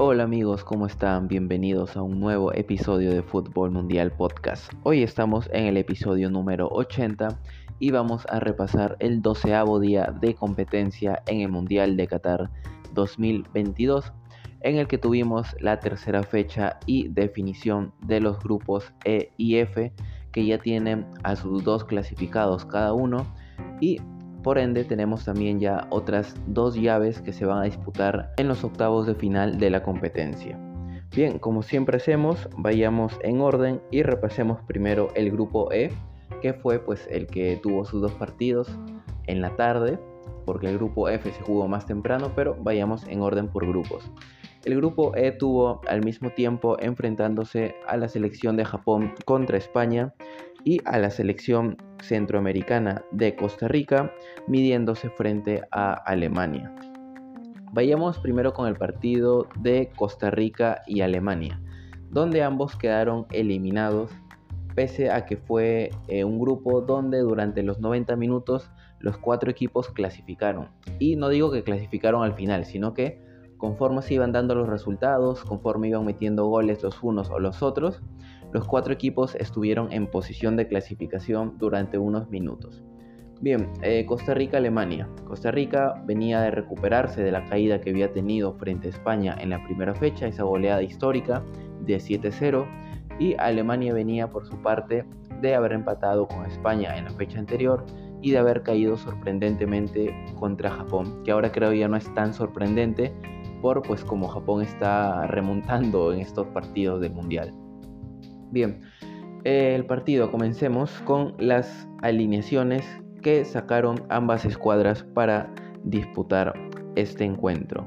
Hola 0.00 0.22
amigos, 0.22 0.62
¿cómo 0.62 0.86
están? 0.86 1.26
Bienvenidos 1.26 1.96
a 1.96 2.02
un 2.02 2.20
nuevo 2.20 2.54
episodio 2.54 3.10
de 3.10 3.24
Fútbol 3.24 3.72
Mundial 3.72 4.12
Podcast. 4.12 4.72
Hoy 4.84 5.02
estamos 5.02 5.50
en 5.52 5.64
el 5.64 5.76
episodio 5.76 6.30
número 6.30 6.68
80 6.68 7.36
y 7.80 7.90
vamos 7.90 8.24
a 8.30 8.38
repasar 8.38 8.96
el 9.00 9.22
doceavo 9.22 9.80
día 9.80 10.14
de 10.20 10.36
competencia 10.36 11.20
en 11.26 11.40
el 11.40 11.48
Mundial 11.48 11.96
de 11.96 12.06
Qatar 12.06 12.48
2022, 12.94 14.12
en 14.60 14.76
el 14.76 14.86
que 14.86 14.98
tuvimos 14.98 15.56
la 15.58 15.80
tercera 15.80 16.22
fecha 16.22 16.78
y 16.86 17.08
definición 17.08 17.92
de 18.00 18.20
los 18.20 18.38
grupos 18.38 18.92
E 19.04 19.32
y 19.36 19.56
F, 19.56 19.92
que 20.30 20.46
ya 20.46 20.58
tienen 20.58 21.06
a 21.24 21.34
sus 21.34 21.64
dos 21.64 21.82
clasificados 21.82 22.64
cada 22.64 22.92
uno 22.92 23.26
y 23.80 24.00
por 24.48 24.56
ende 24.56 24.82
tenemos 24.82 25.26
también 25.26 25.60
ya 25.60 25.86
otras 25.90 26.34
dos 26.46 26.74
llaves 26.74 27.20
que 27.20 27.34
se 27.34 27.44
van 27.44 27.58
a 27.58 27.64
disputar 27.64 28.32
en 28.38 28.48
los 28.48 28.64
octavos 28.64 29.06
de 29.06 29.14
final 29.14 29.58
de 29.58 29.68
la 29.68 29.82
competencia. 29.82 30.58
Bien, 31.14 31.38
como 31.38 31.62
siempre 31.62 31.98
hacemos, 31.98 32.48
vayamos 32.56 33.18
en 33.22 33.42
orden 33.42 33.82
y 33.90 34.02
repasemos 34.02 34.58
primero 34.66 35.08
el 35.14 35.30
grupo 35.30 35.70
E, 35.70 35.92
que 36.40 36.54
fue 36.54 36.78
pues 36.78 37.06
el 37.10 37.26
que 37.26 37.60
tuvo 37.62 37.84
sus 37.84 38.00
dos 38.00 38.12
partidos 38.12 38.70
en 39.26 39.42
la 39.42 39.54
tarde, 39.54 39.98
porque 40.46 40.68
el 40.68 40.78
grupo 40.78 41.10
F 41.10 41.30
se 41.30 41.42
jugó 41.42 41.68
más 41.68 41.84
temprano, 41.84 42.32
pero 42.34 42.56
vayamos 42.58 43.06
en 43.06 43.20
orden 43.20 43.48
por 43.48 43.66
grupos. 43.66 44.10
El 44.64 44.76
grupo 44.76 45.14
E 45.14 45.30
tuvo 45.30 45.82
al 45.86 46.02
mismo 46.02 46.30
tiempo 46.30 46.78
enfrentándose 46.80 47.74
a 47.86 47.98
la 47.98 48.08
selección 48.08 48.56
de 48.56 48.64
Japón 48.64 49.12
contra 49.26 49.58
España 49.58 50.14
y 50.64 50.80
a 50.86 50.98
la 50.98 51.10
selección 51.10 51.76
centroamericana 52.02 53.02
de 53.10 53.34
Costa 53.36 53.68
Rica, 53.68 54.12
midiéndose 54.46 55.10
frente 55.10 55.62
a 55.70 55.92
Alemania. 55.92 56.74
Vayamos 57.72 58.18
primero 58.18 58.52
con 58.52 58.66
el 58.66 58.76
partido 58.76 59.46
de 59.60 59.90
Costa 59.94 60.30
Rica 60.30 60.82
y 60.86 61.02
Alemania, 61.02 61.60
donde 62.10 62.42
ambos 62.42 62.76
quedaron 62.76 63.26
eliminados, 63.30 64.10
pese 64.74 65.10
a 65.10 65.26
que 65.26 65.36
fue 65.36 65.90
eh, 66.08 66.24
un 66.24 66.38
grupo 66.38 66.80
donde 66.80 67.18
durante 67.18 67.62
los 67.62 67.78
90 67.80 68.16
minutos 68.16 68.70
los 69.00 69.18
cuatro 69.18 69.50
equipos 69.50 69.88
clasificaron. 69.90 70.68
Y 70.98 71.16
no 71.16 71.28
digo 71.28 71.50
que 71.50 71.62
clasificaron 71.62 72.22
al 72.22 72.34
final, 72.34 72.64
sino 72.64 72.94
que 72.94 73.20
conforme 73.58 74.02
se 74.02 74.14
iban 74.14 74.32
dando 74.32 74.54
los 74.54 74.68
resultados, 74.68 75.44
conforme 75.44 75.88
iban 75.88 76.06
metiendo 76.06 76.46
goles 76.46 76.82
los 76.82 77.02
unos 77.02 77.28
o 77.30 77.38
los 77.38 77.62
otros, 77.62 78.00
los 78.52 78.66
cuatro 78.66 78.92
equipos 78.92 79.34
estuvieron 79.34 79.92
en 79.92 80.06
posición 80.06 80.56
de 80.56 80.66
clasificación 80.66 81.58
durante 81.58 81.98
unos 81.98 82.30
minutos. 82.30 82.82
Bien, 83.40 83.70
eh, 83.82 84.04
Costa 84.04 84.34
Rica-Alemania. 84.34 85.08
Costa 85.24 85.52
Rica 85.52 86.02
venía 86.06 86.40
de 86.40 86.50
recuperarse 86.50 87.22
de 87.22 87.30
la 87.30 87.44
caída 87.44 87.80
que 87.80 87.90
había 87.90 88.12
tenido 88.12 88.54
frente 88.54 88.88
a 88.88 88.90
España 88.90 89.36
en 89.40 89.50
la 89.50 89.62
primera 89.64 89.94
fecha, 89.94 90.26
esa 90.26 90.42
goleada 90.42 90.82
histórica 90.82 91.44
de 91.84 92.00
7-0, 92.00 92.66
y 93.20 93.34
Alemania 93.38 93.92
venía 93.92 94.28
por 94.28 94.44
su 94.44 94.60
parte 94.60 95.04
de 95.40 95.54
haber 95.54 95.72
empatado 95.72 96.26
con 96.26 96.46
España 96.46 96.96
en 96.96 97.04
la 97.04 97.10
fecha 97.12 97.38
anterior 97.38 97.84
y 98.22 98.32
de 98.32 98.38
haber 98.38 98.62
caído 98.62 98.96
sorprendentemente 98.96 100.12
contra 100.40 100.70
Japón, 100.70 101.22
que 101.24 101.30
ahora 101.30 101.52
creo 101.52 101.72
ya 101.72 101.86
no 101.86 101.96
es 101.96 102.12
tan 102.14 102.34
sorprendente 102.34 103.12
por 103.62 103.82
pues 103.82 104.04
como 104.04 104.26
Japón 104.28 104.62
está 104.62 105.28
remontando 105.28 106.12
en 106.12 106.20
estos 106.20 106.46
partidos 106.48 107.00
del 107.00 107.12
Mundial. 107.12 107.54
Bien, 108.50 108.80
el 109.44 109.84
partido 109.86 110.30
comencemos 110.30 110.90
con 111.04 111.34
las 111.38 111.88
alineaciones 112.02 112.84
que 113.22 113.44
sacaron 113.44 114.04
ambas 114.08 114.44
escuadras 114.44 115.02
para 115.02 115.52
disputar 115.84 116.54
este 116.96 117.24
encuentro. 117.24 117.86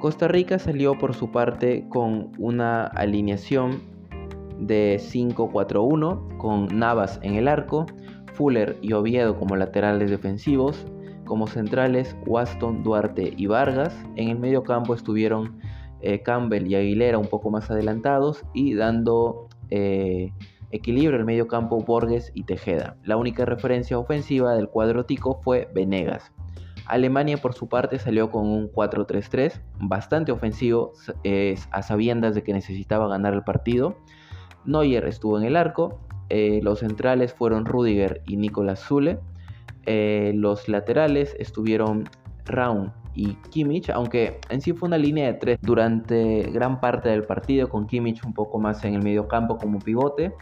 Costa 0.00 0.28
Rica 0.28 0.58
salió 0.58 0.96
por 0.96 1.14
su 1.14 1.30
parte 1.30 1.86
con 1.88 2.32
una 2.38 2.86
alineación 2.86 3.80
de 4.58 4.98
5-4-1 5.00 6.36
con 6.38 6.66
Navas 6.78 7.18
en 7.22 7.34
el 7.34 7.48
arco, 7.48 7.86
Fuller 8.34 8.76
y 8.80 8.92
Oviedo 8.92 9.36
como 9.36 9.56
laterales 9.56 10.10
defensivos, 10.10 10.86
como 11.24 11.46
centrales 11.46 12.16
Waston, 12.26 12.82
Duarte 12.82 13.32
y 13.36 13.46
Vargas. 13.46 13.94
En 14.16 14.28
el 14.28 14.38
medio 14.38 14.62
campo 14.62 14.94
estuvieron 14.94 15.58
eh, 16.00 16.22
Campbell 16.22 16.66
y 16.66 16.76
Aguilera 16.76 17.18
un 17.18 17.26
poco 17.26 17.50
más 17.50 17.70
adelantados 17.70 18.44
y 18.54 18.74
dando 18.74 19.48
eh, 19.70 20.32
equilibrio 20.70 21.18
el 21.18 21.24
medio 21.24 21.48
campo 21.48 21.78
Borges 21.78 22.30
y 22.34 22.44
Tejeda. 22.44 22.96
La 23.04 23.16
única 23.16 23.44
referencia 23.44 23.98
ofensiva 23.98 24.54
del 24.54 24.68
cuadro 24.68 25.04
tico 25.04 25.40
fue 25.42 25.68
Venegas. 25.74 26.32
Alemania 26.86 27.36
por 27.36 27.54
su 27.54 27.68
parte 27.68 27.98
salió 27.98 28.30
con 28.30 28.46
un 28.48 28.72
4-3-3, 28.72 29.60
bastante 29.80 30.32
ofensivo 30.32 30.92
a 31.70 31.82
sabiendas 31.82 32.34
de 32.34 32.42
que 32.42 32.54
necesitaba 32.54 33.08
ganar 33.08 33.34
el 33.34 33.42
partido. 33.42 33.98
Neuer 34.64 35.04
estuvo 35.06 35.38
en 35.38 35.44
el 35.44 35.56
arco, 35.56 36.00
eh, 36.30 36.60
los 36.62 36.80
centrales 36.80 37.34
fueron 37.34 37.66
Rudiger 37.66 38.22
y 38.26 38.36
Nicolas 38.36 38.80
Zule, 38.80 39.18
eh, 39.84 40.32
los 40.34 40.68
laterales 40.68 41.34
estuvieron 41.38 42.08
Raun 42.44 42.92
y 43.18 43.34
Kimmich, 43.50 43.90
aunque 43.90 44.38
en 44.48 44.60
sí 44.60 44.72
fue 44.72 44.86
una 44.86 44.96
línea 44.96 45.26
de 45.26 45.34
tres 45.34 45.58
durante 45.60 46.42
gran 46.52 46.78
parte 46.78 47.08
del 47.08 47.24
partido, 47.24 47.68
con 47.68 47.88
Kimmich 47.88 48.24
un 48.24 48.32
poco 48.32 48.60
más 48.60 48.84
en 48.84 48.94
el 48.94 49.02
medio 49.02 49.26
campo 49.26 49.58
como 49.58 49.80
pivote. 49.80 50.32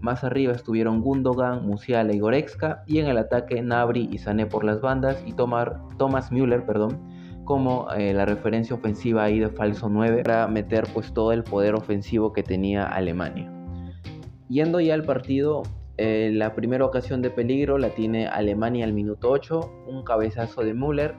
Más 0.00 0.24
arriba 0.24 0.54
estuvieron 0.54 1.02
Gundogan, 1.02 1.66
Musiala 1.66 2.14
y 2.14 2.18
Goretzka, 2.18 2.84
y 2.86 3.00
en 3.00 3.06
el 3.06 3.18
ataque 3.18 3.60
Nabri 3.60 4.08
y 4.10 4.16
Sané 4.16 4.46
por 4.46 4.64
las 4.64 4.80
bandas 4.80 5.22
y 5.26 5.34
Thomas 5.34 6.32
Müller, 6.32 6.64
perdón, 6.64 6.98
como 7.44 7.90
eh, 7.92 8.14
la 8.14 8.24
referencia 8.24 8.74
ofensiva 8.74 9.24
ahí 9.24 9.38
de 9.38 9.50
falso 9.50 9.90
9 9.90 10.22
para 10.22 10.48
meter 10.48 10.84
pues 10.94 11.12
todo 11.12 11.32
el 11.32 11.44
poder 11.44 11.74
ofensivo 11.74 12.32
que 12.32 12.42
tenía 12.42 12.84
Alemania. 12.84 13.52
Yendo 14.48 14.80
ya 14.80 14.94
al 14.94 15.04
partido, 15.04 15.64
eh, 15.98 16.30
la 16.32 16.54
primera 16.54 16.86
ocasión 16.86 17.20
de 17.20 17.28
peligro 17.28 17.76
la 17.76 17.90
tiene 17.90 18.26
Alemania 18.26 18.86
al 18.86 18.94
minuto 18.94 19.30
8, 19.30 19.84
un 19.86 20.02
cabezazo 20.02 20.62
de 20.62 20.72
Müller 20.72 21.14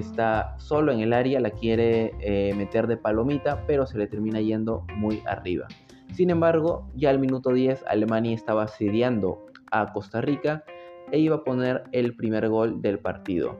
está 0.00 0.58
solo 0.58 0.92
en 0.92 1.00
el 1.00 1.12
área, 1.12 1.40
la 1.40 1.50
quiere 1.50 2.12
eh, 2.20 2.54
meter 2.54 2.86
de 2.86 2.96
palomita, 2.96 3.64
pero 3.66 3.86
se 3.86 3.98
le 3.98 4.06
termina 4.06 4.40
yendo 4.40 4.84
muy 4.96 5.22
arriba. 5.26 5.66
Sin 6.12 6.30
embargo, 6.30 6.88
ya 6.94 7.10
al 7.10 7.18
minuto 7.18 7.52
10 7.52 7.84
Alemania 7.88 8.34
estaba 8.34 8.64
asediando 8.64 9.46
a 9.70 9.92
Costa 9.92 10.20
Rica 10.20 10.64
e 11.12 11.18
iba 11.18 11.36
a 11.36 11.44
poner 11.44 11.84
el 11.92 12.16
primer 12.16 12.48
gol 12.48 12.80
del 12.80 12.98
partido. 12.98 13.58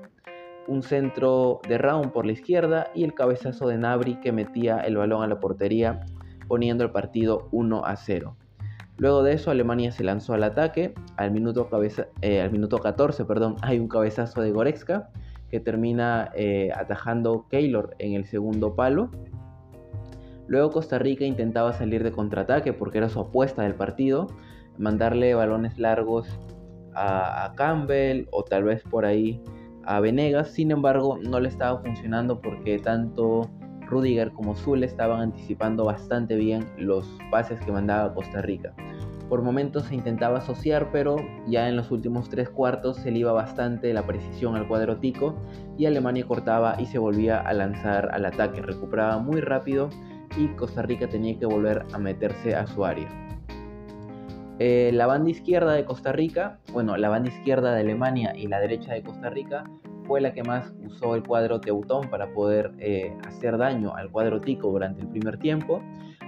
Un 0.66 0.82
centro 0.82 1.60
de 1.68 1.78
Raúl 1.78 2.10
por 2.12 2.26
la 2.26 2.32
izquierda 2.32 2.90
y 2.94 3.04
el 3.04 3.14
cabezazo 3.14 3.68
de 3.68 3.78
Nabri 3.78 4.16
que 4.20 4.32
metía 4.32 4.78
el 4.80 4.96
balón 4.96 5.22
a 5.22 5.26
la 5.26 5.38
portería 5.38 6.06
poniendo 6.48 6.84
el 6.84 6.90
partido 6.90 7.48
1 7.52 7.84
a 7.84 7.96
0. 7.96 8.36
Luego 8.98 9.22
de 9.22 9.34
eso 9.34 9.50
Alemania 9.50 9.92
se 9.92 10.04
lanzó 10.04 10.32
al 10.32 10.42
ataque, 10.42 10.94
al 11.16 11.30
minuto, 11.30 11.68
eh, 12.22 12.40
al 12.40 12.50
minuto 12.50 12.78
14 12.78 13.24
perdón, 13.26 13.56
hay 13.62 13.78
un 13.78 13.88
cabezazo 13.88 14.40
de 14.40 14.52
Goretzka 14.52 15.10
que 15.50 15.60
termina 15.60 16.30
eh, 16.34 16.70
atajando 16.74 17.46
Keylor 17.48 17.94
en 17.98 18.14
el 18.14 18.24
segundo 18.24 18.74
palo. 18.74 19.10
Luego 20.48 20.70
Costa 20.70 20.98
Rica 20.98 21.24
intentaba 21.24 21.72
salir 21.72 22.04
de 22.04 22.12
contraataque 22.12 22.72
porque 22.72 22.98
era 22.98 23.08
su 23.08 23.20
apuesta 23.20 23.62
del 23.62 23.74
partido, 23.74 24.28
mandarle 24.78 25.34
balones 25.34 25.78
largos 25.78 26.38
a, 26.94 27.52
Campbell 27.56 28.26
o 28.30 28.42
tal 28.44 28.64
vez 28.64 28.82
por 28.82 29.04
ahí 29.04 29.40
a 29.84 30.00
Venegas. 30.00 30.50
Sin 30.50 30.70
embargo, 30.70 31.18
no 31.18 31.40
le 31.40 31.48
estaba 31.48 31.80
funcionando 31.80 32.40
porque 32.40 32.78
tanto 32.78 33.50
Rudiger 33.88 34.32
como 34.32 34.54
Zul 34.54 34.82
estaban 34.82 35.20
anticipando 35.20 35.84
bastante 35.84 36.36
bien 36.36 36.66
los 36.76 37.06
pases 37.30 37.60
que 37.60 37.72
mandaba 37.72 38.14
Costa 38.14 38.42
Rica. 38.42 38.74
Por 39.28 39.42
momentos 39.42 39.84
se 39.84 39.94
intentaba 39.96 40.38
asociar, 40.38 40.90
pero 40.92 41.16
ya 41.48 41.68
en 41.68 41.74
los 41.74 41.90
últimos 41.90 42.28
tres 42.28 42.48
cuartos 42.48 42.96
se 42.98 43.10
le 43.10 43.18
iba 43.18 43.32
bastante 43.32 43.92
la 43.92 44.06
precisión 44.06 44.54
al 44.54 44.68
cuadro 44.68 44.98
tico 44.98 45.34
y 45.76 45.86
Alemania 45.86 46.24
cortaba 46.24 46.76
y 46.80 46.86
se 46.86 46.98
volvía 46.98 47.40
a 47.40 47.52
lanzar 47.52 48.10
al 48.12 48.24
ataque. 48.24 48.62
Recuperaba 48.62 49.18
muy 49.18 49.40
rápido 49.40 49.90
y 50.36 50.46
Costa 50.48 50.82
Rica 50.82 51.08
tenía 51.08 51.36
que 51.38 51.46
volver 51.46 51.84
a 51.92 51.98
meterse 51.98 52.54
a 52.54 52.66
su 52.68 52.84
área. 52.84 53.08
Eh, 54.58 54.90
la 54.94 55.06
banda 55.06 55.30
izquierda 55.30 55.72
de 55.72 55.84
Costa 55.84 56.12
Rica, 56.12 56.60
bueno, 56.72 56.96
la 56.96 57.08
banda 57.08 57.28
izquierda 57.28 57.74
de 57.74 57.80
Alemania 57.80 58.32
y 58.34 58.46
la 58.46 58.60
derecha 58.60 58.94
de 58.94 59.02
Costa 59.02 59.28
Rica 59.28 59.64
fue 60.06 60.20
la 60.20 60.32
que 60.32 60.44
más 60.44 60.72
usó 60.86 61.14
el 61.16 61.24
cuadro 61.24 61.60
Teutón 61.60 62.08
para 62.08 62.32
poder 62.32 62.72
eh, 62.78 63.12
hacer 63.26 63.58
daño 63.58 63.94
al 63.94 64.10
cuadro 64.10 64.40
tico 64.40 64.70
durante 64.70 65.02
el 65.02 65.08
primer 65.08 65.36
tiempo 65.38 65.82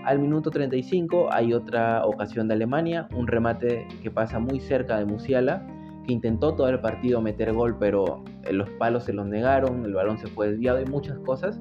al 0.04 0.18
minuto 0.18 0.50
35 0.50 1.32
hay 1.32 1.52
otra 1.52 2.04
ocasión 2.06 2.48
de 2.48 2.54
Alemania, 2.54 3.08
un 3.14 3.26
remate 3.26 3.86
que 4.02 4.10
pasa 4.10 4.38
muy 4.38 4.60
cerca 4.60 4.98
de 4.98 5.04
Musiala, 5.04 5.66
que 6.06 6.12
intentó 6.12 6.54
todo 6.54 6.68
el 6.68 6.80
partido 6.80 7.20
meter 7.20 7.52
gol, 7.52 7.76
pero 7.78 8.24
eh, 8.44 8.52
los 8.52 8.70
palos 8.70 9.04
se 9.04 9.12
los 9.12 9.26
negaron, 9.26 9.84
el 9.84 9.92
balón 9.92 10.18
se 10.18 10.26
fue 10.28 10.50
desviado 10.50 10.80
y 10.80 10.86
muchas 10.86 11.18
cosas. 11.20 11.60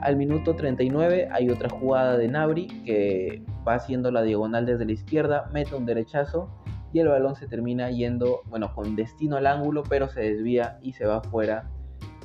Al 0.00 0.16
minuto 0.16 0.54
39 0.54 1.28
hay 1.32 1.48
otra 1.48 1.68
jugada 1.68 2.16
de 2.16 2.28
Nabri 2.28 2.66
que 2.84 3.42
va 3.66 3.74
haciendo 3.74 4.10
la 4.10 4.22
diagonal 4.22 4.66
desde 4.66 4.84
la 4.84 4.92
izquierda, 4.92 5.50
mete 5.52 5.74
un 5.74 5.86
derechazo 5.86 6.50
y 6.92 7.00
el 7.00 7.08
balón 7.08 7.34
se 7.34 7.48
termina 7.48 7.90
yendo, 7.90 8.42
bueno, 8.46 8.72
con 8.72 8.94
destino 8.94 9.36
al 9.36 9.46
ángulo, 9.46 9.82
pero 9.88 10.08
se 10.08 10.20
desvía 10.20 10.78
y 10.80 10.92
se 10.92 11.06
va 11.06 11.22
fuera 11.22 11.68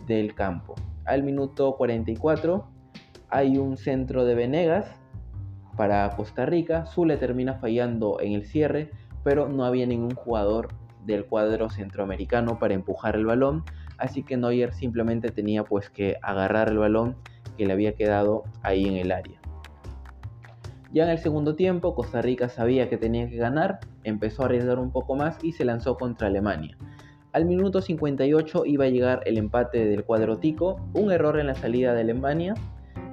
del 0.06 0.36
campo. 0.36 0.76
Al 1.06 1.24
minuto 1.24 1.76
44 1.76 2.68
hay 3.30 3.58
un 3.58 3.78
centro 3.78 4.26
de 4.26 4.36
Venegas 4.36 5.00
para 5.80 6.10
Costa 6.10 6.46
Rica. 6.46 6.86
Zule 6.88 7.16
termina 7.16 7.54
fallando 7.54 8.20
en 8.20 8.34
el 8.34 8.46
cierre, 8.46 8.92
pero 9.24 9.48
no 9.48 9.64
había 9.64 9.86
ningún 9.86 10.14
jugador 10.14 10.68
del 11.06 11.24
cuadro 11.24 11.70
centroamericano 11.70 12.60
para 12.60 12.74
empujar 12.74 13.16
el 13.16 13.26
balón, 13.26 13.64
así 13.98 14.22
que 14.24 14.36
Neuer 14.36 14.74
simplemente 14.74 15.30
tenía 15.30 15.64
pues 15.64 15.90
que 15.90 16.18
agarrar 16.22 16.68
el 16.68 16.80
balón 16.80 17.16
que 17.58 17.66
le 17.66 17.72
había 17.72 17.94
quedado 17.94 18.44
ahí 18.62 18.88
en 18.88 18.98
el 18.98 19.14
área. 19.14 19.40
Ya 20.92 21.06
en 21.06 21.12
el 21.12 21.18
segundo 21.18 21.56
tiempo, 21.56 21.96
Costa 21.96 22.22
Rica 22.22 22.50
sabía 22.50 22.90
que 22.90 22.98
tenía 22.98 23.30
que 23.30 23.38
ganar, 23.38 23.80
empezó 24.04 24.42
a 24.42 24.48
arriesgar 24.48 24.80
un 24.80 24.92
poco 24.92 25.16
más 25.16 25.42
y 25.42 25.54
se 25.54 25.64
lanzó 25.64 25.96
contra 25.96 26.28
Alemania. 26.28 26.76
Al 27.32 27.46
minuto 27.46 27.80
58 27.80 28.66
iba 28.66 28.84
a 28.84 28.90
llegar 28.90 29.22
el 29.26 29.38
empate 29.38 29.86
del 29.86 30.04
cuadro 30.04 30.40
tico, 30.40 30.76
un 30.94 31.10
error 31.10 31.40
en 31.40 31.48
la 31.48 31.56
salida 31.56 31.94
de 31.94 32.02
Alemania. 32.02 32.56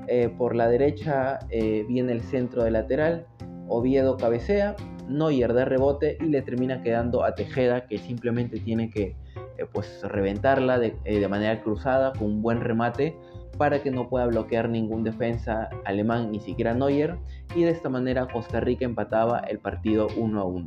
Eh, 0.09 0.29
por 0.29 0.55
la 0.55 0.69
derecha 0.69 1.41
eh, 1.51 1.85
viene 1.89 2.13
el 2.13 2.23
centro 2.23 2.65
de 2.65 2.71
lateral, 2.71 3.27
Oviedo 3.69 4.17
cabecea, 4.17 4.77
Neuer 5.09 5.53
da 5.53 5.65
rebote 5.65 6.17
y 6.21 6.27
le 6.27 6.43
termina 6.43 6.83
quedando 6.83 7.25
a 7.25 7.35
Tejeda 7.35 7.87
que 7.87 7.99
simplemente 7.99 8.61
tiene 8.61 8.91
que 8.91 9.17
eh, 9.59 9.67
pues 9.73 10.01
reventarla 10.05 10.79
de, 10.79 10.97
de 11.05 11.29
manera 11.29 11.61
cruzada 11.63 12.13
con 12.13 12.29
un 12.29 12.43
buen 12.43 12.61
remate 12.61 13.17
para 13.59 13.83
que 13.83 13.91
no 13.91 14.09
pueda 14.09 14.27
bloquear 14.27 14.69
ningún 14.69 15.03
defensa 15.03 15.69
alemán, 15.85 16.31
ni 16.31 16.41
siquiera 16.41 16.75
Neuer, 16.75 17.17
y 17.55 17.63
de 17.63 17.71
esta 17.71 17.89
manera 17.89 18.29
Costa 18.29 18.61
Rica 18.61 18.85
empataba 18.85 19.41
el 19.41 19.59
partido 19.59 20.09
1 20.17 20.41
a 20.41 20.45
1. 20.45 20.67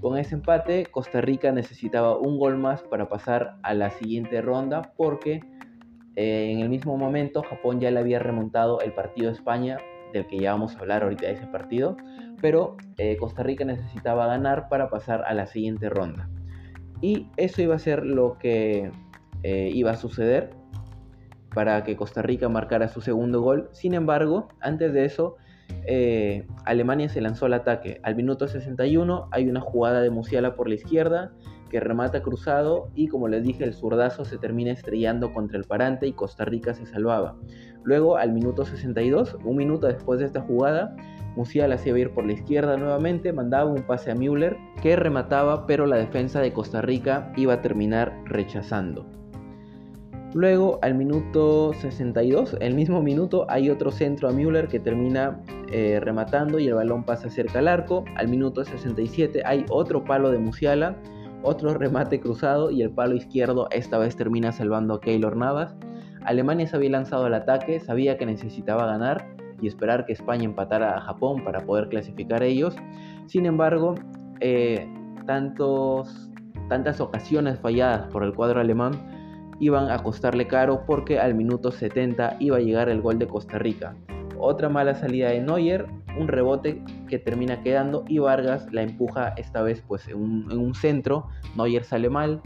Con 0.00 0.18
ese 0.18 0.34
empate, 0.34 0.84
Costa 0.84 1.20
Rica 1.22 1.50
necesitaba 1.50 2.18
un 2.18 2.38
gol 2.38 2.58
más 2.58 2.82
para 2.82 3.08
pasar 3.08 3.56
a 3.62 3.74
la 3.74 3.90
siguiente 3.90 4.42
ronda 4.42 4.92
porque 4.96 5.40
eh, 6.16 6.50
en 6.52 6.60
el 6.60 6.68
mismo 6.68 6.96
momento 6.96 7.42
Japón 7.42 7.80
ya 7.80 7.90
le 7.90 8.00
había 8.00 8.18
remontado 8.18 8.80
el 8.80 8.92
partido 8.92 9.28
de 9.28 9.34
España, 9.34 9.78
del 10.12 10.26
que 10.26 10.38
ya 10.38 10.52
vamos 10.52 10.76
a 10.76 10.78
hablar 10.78 11.02
ahorita 11.02 11.26
de 11.26 11.32
ese 11.32 11.46
partido, 11.46 11.96
pero 12.40 12.76
eh, 12.98 13.16
Costa 13.16 13.42
Rica 13.42 13.64
necesitaba 13.64 14.26
ganar 14.26 14.68
para 14.68 14.88
pasar 14.88 15.24
a 15.26 15.34
la 15.34 15.46
siguiente 15.46 15.88
ronda. 15.88 16.28
Y 17.00 17.28
eso 17.36 17.62
iba 17.62 17.74
a 17.74 17.78
ser 17.78 18.04
lo 18.04 18.38
que 18.38 18.90
eh, 19.42 19.70
iba 19.74 19.90
a 19.90 19.96
suceder 19.96 20.50
para 21.54 21.84
que 21.84 21.96
Costa 21.96 22.22
Rica 22.22 22.48
marcara 22.48 22.88
su 22.88 23.00
segundo 23.00 23.40
gol. 23.40 23.68
Sin 23.72 23.94
embargo, 23.94 24.48
antes 24.60 24.92
de 24.92 25.04
eso, 25.04 25.36
eh, 25.86 26.46
Alemania 26.64 27.08
se 27.08 27.20
lanzó 27.20 27.46
al 27.46 27.54
ataque. 27.54 28.00
Al 28.02 28.16
minuto 28.16 28.48
61 28.48 29.28
hay 29.30 29.48
una 29.48 29.60
jugada 29.60 30.00
de 30.00 30.10
Musiala 30.10 30.56
por 30.56 30.68
la 30.68 30.74
izquierda 30.74 31.32
que 31.74 31.80
remata 31.80 32.22
cruzado 32.22 32.88
y 32.94 33.08
como 33.08 33.26
les 33.26 33.42
dije 33.42 33.64
el 33.64 33.74
zurdazo 33.74 34.24
se 34.24 34.38
termina 34.38 34.70
estrellando 34.70 35.34
contra 35.34 35.58
el 35.58 35.64
parante 35.64 36.06
y 36.06 36.12
Costa 36.12 36.44
Rica 36.44 36.72
se 36.72 36.86
salvaba. 36.86 37.34
Luego 37.82 38.16
al 38.16 38.32
minuto 38.32 38.64
62, 38.64 39.38
un 39.42 39.56
minuto 39.56 39.88
después 39.88 40.20
de 40.20 40.26
esta 40.26 40.40
jugada, 40.40 40.94
Musiala 41.34 41.76
se 41.76 41.88
iba 41.88 41.98
a 41.98 42.02
ir 42.02 42.10
por 42.12 42.26
la 42.26 42.34
izquierda 42.34 42.76
nuevamente, 42.76 43.32
mandaba 43.32 43.68
un 43.68 43.82
pase 43.82 44.12
a 44.12 44.14
Müller 44.14 44.56
que 44.82 44.94
remataba 44.94 45.66
pero 45.66 45.86
la 45.86 45.96
defensa 45.96 46.40
de 46.40 46.52
Costa 46.52 46.80
Rica 46.80 47.32
iba 47.36 47.54
a 47.54 47.60
terminar 47.60 48.22
rechazando. 48.24 49.04
Luego, 50.32 50.78
al 50.82 50.94
minuto 50.94 51.72
62, 51.74 52.56
el 52.60 52.74
mismo 52.74 53.02
minuto, 53.02 53.46
hay 53.48 53.68
otro 53.68 53.90
centro 53.90 54.28
a 54.28 54.32
Müller 54.32 54.68
que 54.68 54.78
termina 54.78 55.40
eh, 55.72 55.98
rematando 56.00 56.60
y 56.60 56.68
el 56.68 56.74
balón 56.74 57.02
pasa 57.02 57.30
cerca 57.30 57.58
al 57.58 57.66
arco. 57.66 58.04
Al 58.16 58.28
minuto 58.28 58.64
67 58.64 59.42
hay 59.44 59.64
otro 59.70 60.04
palo 60.04 60.30
de 60.30 60.38
Musiala, 60.38 60.96
otro 61.44 61.74
remate 61.74 62.20
cruzado 62.20 62.70
y 62.70 62.82
el 62.82 62.90
palo 62.90 63.14
izquierdo 63.14 63.68
esta 63.70 63.98
vez 63.98 64.16
termina 64.16 64.50
salvando 64.50 64.94
a 64.94 65.00
Keylor 65.00 65.36
Navas. 65.36 65.76
Alemania 66.24 66.66
se 66.66 66.76
había 66.76 66.90
lanzado 66.90 67.26
al 67.26 67.34
ataque, 67.34 67.80
sabía 67.80 68.16
que 68.16 68.26
necesitaba 68.26 68.86
ganar 68.86 69.28
y 69.60 69.68
esperar 69.68 70.06
que 70.06 70.14
España 70.14 70.44
empatara 70.44 70.96
a 70.96 71.00
Japón 71.02 71.44
para 71.44 71.60
poder 71.60 71.88
clasificar 71.88 72.42
ellos. 72.42 72.74
Sin 73.26 73.46
embargo, 73.46 73.94
eh, 74.40 74.88
tantos, 75.26 76.30
tantas 76.68 77.00
ocasiones 77.00 77.58
falladas 77.60 78.08
por 78.08 78.24
el 78.24 78.34
cuadro 78.34 78.60
alemán 78.60 78.92
iban 79.60 79.90
a 79.90 80.02
costarle 80.02 80.46
caro 80.46 80.84
porque 80.86 81.20
al 81.20 81.34
minuto 81.34 81.70
70 81.70 82.38
iba 82.40 82.56
a 82.56 82.60
llegar 82.60 82.88
el 82.88 83.02
gol 83.02 83.18
de 83.18 83.26
Costa 83.26 83.58
Rica. 83.58 83.94
Otra 84.38 84.68
mala 84.68 84.94
salida 84.94 85.30
de 85.30 85.40
Neuer, 85.40 85.86
un 86.18 86.28
rebote 86.28 86.82
que 87.14 87.20
termina 87.20 87.62
quedando 87.62 88.04
y 88.08 88.18
Vargas 88.18 88.66
la 88.72 88.82
empuja 88.82 89.34
esta 89.36 89.62
vez 89.62 89.84
pues 89.86 90.08
en 90.08 90.18
un, 90.18 90.74
centro, 90.74 91.28
Neuer 91.56 91.84
sale 91.84 92.10
mal, 92.10 92.42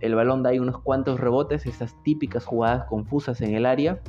el 0.00 0.16
balón 0.16 0.42
da 0.42 0.50
ahí 0.50 0.58
unos 0.58 0.78
cuantos 0.78 1.20
rebotes, 1.20 1.66
esas 1.66 1.94
típicas 2.02 2.44
jugadas 2.44 2.86
confusas 2.86 3.40
en 3.42 3.54
el 3.54 3.64
área 3.64 4.00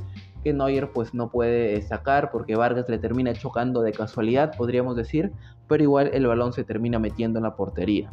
que 0.43 0.51
Neuer 0.51 0.91
pues 0.93 1.13
no 1.13 1.29
puede 1.29 1.79
sacar 1.83 2.31
porque 2.31 2.55
Vargas 2.55 2.89
le 2.89 2.97
termina 2.97 3.33
chocando 3.33 3.83
de 3.83 3.91
casualidad, 3.91 4.57
podríamos 4.57 4.95
decir, 4.95 5.31
pero 5.67 5.83
igual 5.83 6.09
el 6.11 6.25
balón 6.25 6.53
se 6.53 6.63
termina 6.63 6.97
metiendo 6.97 7.37
en 7.37 7.43
la 7.43 7.55
portería. 7.55 8.09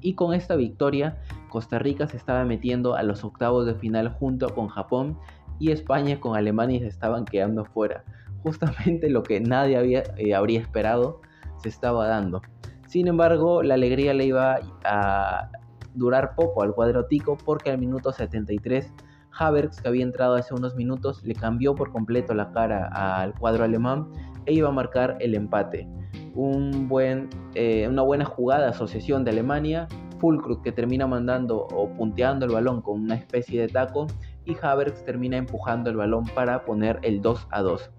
Y 0.00 0.14
con 0.14 0.32
esta 0.32 0.54
victoria, 0.54 1.18
Costa 1.48 1.80
Rica 1.80 2.06
se 2.06 2.18
estaba 2.18 2.44
metiendo 2.44 2.94
a 2.94 3.02
los 3.02 3.24
octavos 3.24 3.66
de 3.66 3.74
final 3.74 4.10
junto 4.10 4.54
con 4.54 4.68
Japón 4.68 5.18
y 5.58 5.72
España 5.72 6.20
con 6.20 6.36
Alemania 6.36 6.78
se 6.78 6.86
estaban 6.86 7.24
quedando 7.24 7.64
fuera. 7.64 8.04
Justamente 8.42 9.10
lo 9.10 9.22
que 9.22 9.40
nadie 9.40 9.76
había, 9.76 10.02
eh, 10.16 10.34
habría 10.34 10.60
esperado 10.60 11.20
se 11.62 11.68
estaba 11.68 12.06
dando. 12.06 12.40
Sin 12.86 13.06
embargo, 13.06 13.62
la 13.62 13.74
alegría 13.74 14.14
le 14.14 14.26
iba 14.26 14.58
a 14.84 15.50
durar 15.94 16.34
poco 16.34 16.62
al 16.62 16.74
cuadro 16.74 17.06
tico 17.06 17.36
porque 17.36 17.70
al 17.70 17.78
minuto 17.78 18.12
73 18.12 18.92
Havertz, 19.38 19.80
que 19.80 19.88
había 19.88 20.02
entrado 20.02 20.34
hace 20.34 20.54
unos 20.54 20.74
minutos, 20.74 21.22
le 21.22 21.34
cambió 21.34 21.74
por 21.74 21.92
completo 21.92 22.34
la 22.34 22.50
cara 22.52 22.88
al 22.88 23.34
cuadro 23.34 23.64
alemán 23.64 24.10
e 24.46 24.54
iba 24.54 24.68
a 24.68 24.72
marcar 24.72 25.16
el 25.20 25.34
empate 25.34 25.88
un 26.34 26.88
buen, 26.88 27.28
eh, 27.54 27.86
una 27.88 28.02
buena 28.02 28.24
jugada 28.24 28.70
asociación 28.70 29.24
de 29.24 29.32
Alemania, 29.32 29.88
Fulkrug 30.18 30.62
que 30.62 30.72
termina 30.72 31.06
mandando 31.06 31.66
o 31.72 31.88
punteando 31.94 32.46
el 32.46 32.52
balón 32.52 32.82
con 32.82 33.00
una 33.00 33.14
especie 33.14 33.60
de 33.62 33.68
taco 33.68 34.06
y 34.44 34.56
Havertz 34.60 35.04
termina 35.04 35.36
empujando 35.36 35.90
el 35.90 35.96
balón 35.96 36.24
para 36.34 36.64
poner 36.64 36.98
el 37.02 37.22
2 37.22 37.48
a 37.50 37.62
2. 37.62 37.90